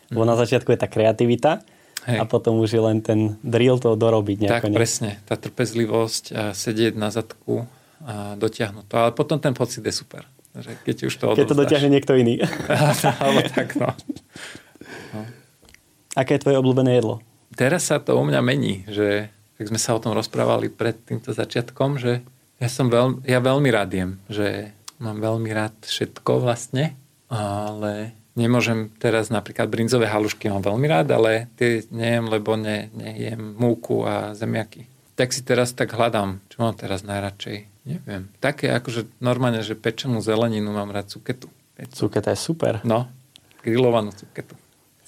[0.09, 1.61] Lebo na začiatku je tá kreativita
[2.09, 2.17] Hej.
[2.17, 4.49] a potom už je len ten drill to dorobiť.
[4.49, 4.77] Nejako, tak, ne?
[4.77, 5.11] presne.
[5.29, 7.69] Tá trpezlivosť a sedieť na zadku
[8.01, 8.93] a dotiahnuť to.
[8.97, 10.25] Ale potom ten pocit je super.
[10.59, 12.43] Že keď už to Keď to dotiahne niekto iný.
[13.21, 13.89] Alebo tak, no.
[15.15, 15.21] no.
[16.15, 17.23] Aké je tvoje obľúbené jedlo?
[17.55, 21.35] Teraz sa to u mňa mení, že tak sme sa o tom rozprávali pred týmto
[21.35, 22.23] začiatkom, že
[22.59, 26.95] ja som veľ, ja veľmi rád jem, že mám veľmi rád všetko vlastne,
[27.27, 33.35] ale Nemôžem teraz napríklad brinzové halušky mám veľmi rád, ale tie nejem, lebo ne, nejem
[33.59, 34.87] múku a zemiaky.
[35.19, 37.67] Tak si teraz tak hľadám, čo mám teraz najradšej.
[37.89, 38.29] Neviem.
[38.37, 41.49] Také akože normálne, že pečenú zeleninu mám rád cuketu.
[41.89, 42.83] Cuketa je super.
[42.85, 43.09] No,
[43.65, 44.53] grillovanú cuketu.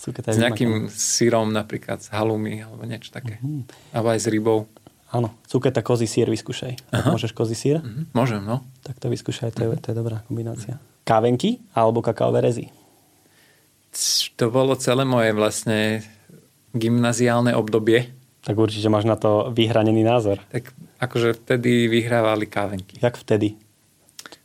[0.01, 3.37] Cuketa s nejakým syrom napríklad, s halumi alebo niečo také.
[3.37, 3.61] Uh-huh.
[3.93, 4.65] Alebo aj s rybou.
[5.13, 6.89] Áno, cuketa kozí sír vyskúšaj.
[7.11, 7.83] Môžeš kozí sír?
[7.83, 8.09] Uh-huh.
[8.15, 8.65] Môžem, no.
[8.81, 10.81] Tak to vyskúšaj, to je, to je dobrá kombinácia.
[11.05, 12.71] Kávenky alebo kakaové rezy?
[14.39, 15.99] to bolo celé moje vlastne
[16.71, 18.07] gymnaziálne obdobie.
[18.41, 20.39] Tak určite máš na to vyhranený názor.
[20.49, 20.71] Tak
[21.01, 23.01] akože vtedy vyhrávali kávenky.
[23.01, 23.57] Jak vtedy?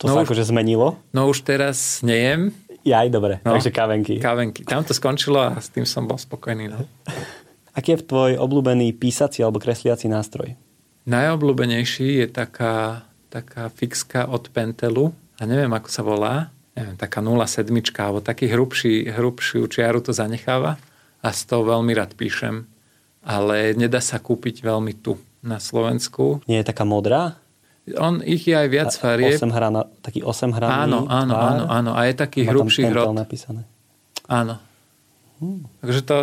[0.00, 0.96] To no sa už, akože zmenilo?
[1.12, 2.56] No už teraz nejem.
[2.86, 4.16] Ja aj dobre, no, takže kávenky.
[4.16, 4.64] Kávenky.
[4.64, 6.72] Tam to skončilo a s tým som bol spokojný.
[6.72, 6.88] No.
[7.78, 10.56] Aký je tvoj obľúbený písací alebo kresliaci nástroj?
[11.04, 17.72] Najobľúbenejší je taká, taká fixka od Pentelu a neviem, ako sa volá neviem, taká 0,7
[17.96, 20.76] alebo taký hrubší, hrubšiu čiaru to zanecháva
[21.24, 22.68] a z toho veľmi rád píšem.
[23.26, 26.42] Ale nedá sa kúpiť veľmi tu na Slovensku.
[26.50, 27.38] Nie je taká modrá?
[27.94, 29.38] On, ich je aj viac farieb.
[29.38, 31.46] 8 hrana, taký 8 hraný Áno, áno, tvár.
[31.46, 31.90] áno, áno.
[31.94, 33.14] A je taký hrubší hrot.
[33.14, 33.62] napísané.
[34.26, 34.58] Áno.
[35.38, 35.70] Hmm.
[35.86, 36.16] Takže to,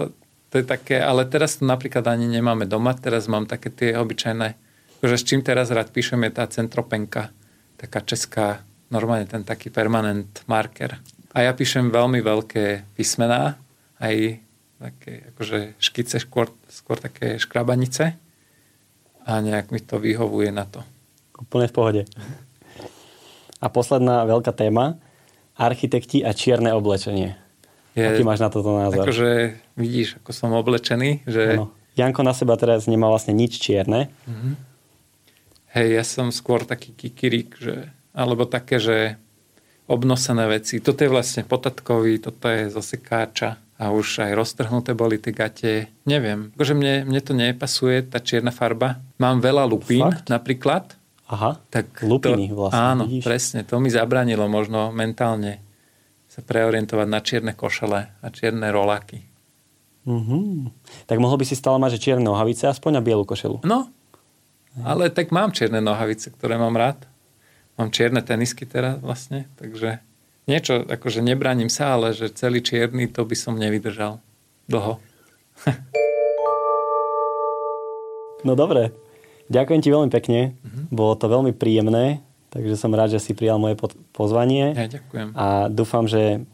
[0.52, 4.60] to je také, ale teraz to napríklad ani nemáme doma, teraz mám také tie obyčajné,
[5.00, 7.32] že s čím teraz rád píšem je tá centropenka,
[7.80, 11.00] taká česká normálne ten taký permanent marker.
[11.32, 13.56] A ja píšem veľmi veľké písmená,
[14.04, 14.44] aj
[14.84, 18.20] také akože škice, skôr, skôr také škrabanice
[19.24, 20.84] a nejak mi to vyhovuje na to.
[21.40, 22.02] Úplne v pohode.
[23.64, 25.00] A posledná veľká téma.
[25.56, 27.38] Architekti a čierne oblečenie.
[27.94, 29.06] Je, Aký máš na toto názor?
[29.06, 31.24] Akože vidíš, ako som oblečený.
[31.30, 31.44] Že...
[31.56, 31.66] Ano.
[31.94, 34.10] Janko na seba teraz nemá vlastne nič čierne.
[34.26, 34.54] Mm-hmm.
[35.78, 39.18] Hej, ja som skôr taký kikirik, že, alebo také, že
[39.86, 40.82] obnosené veci.
[40.82, 45.92] Toto je vlastne potatkový, toto je zo sekáča a už aj roztrhnuté boli tie gate.
[46.08, 49.04] Neviem, akože mne, mne to nepasuje, tá čierna farba.
[49.20, 50.32] Mám veľa lupín Fakt?
[50.32, 50.96] napríklad.
[51.28, 52.80] Aha, tak lupiny to, vlastne.
[52.80, 53.24] Áno, vidíš?
[53.28, 55.60] presne, to mi zabranilo možno mentálne
[56.32, 59.28] sa preorientovať na čierne košele a čierne roláky.
[60.08, 60.72] Mm-hmm.
[61.08, 63.64] Tak mohol by si stále mať že čierne nohavice aspoň a bielu košelu.
[63.68, 63.92] No,
[64.82, 67.06] ale tak mám čierne nohavice, ktoré mám rád.
[67.78, 70.02] Mám čierne tenisky teraz vlastne, takže
[70.50, 74.20] niečo, akože nebraním sa, ale že celý čierny to by som nevydržal
[74.68, 75.00] dlho.
[78.48, 78.96] no dobre,
[79.48, 80.56] ďakujem ti veľmi pekne.
[80.56, 80.84] Mm-hmm.
[80.92, 82.24] Bolo to veľmi príjemné
[82.54, 83.74] Takže som rád, že si prijal moje
[84.14, 84.78] pozvanie.
[84.78, 85.34] Ja ďakujem.
[85.34, 86.46] A dúfam, že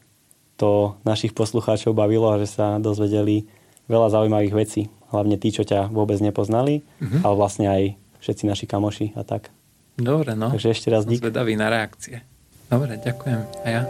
[0.55, 3.51] to našich poslucháčov bavilo a že sa dozvedeli
[3.91, 4.87] veľa zaujímavých vecí.
[5.11, 7.19] Hlavne tí, čo ťa vôbec nepoznali, mm-hmm.
[7.27, 7.83] ale vlastne aj
[8.23, 9.51] všetci naši kamoši a tak.
[9.99, 10.55] Dobre, no.
[10.55, 11.19] Takže ešte raz dík.
[11.19, 12.23] Zvedavý na reakcie.
[12.69, 13.41] Dobre, ďakujem.
[13.65, 13.81] A ja?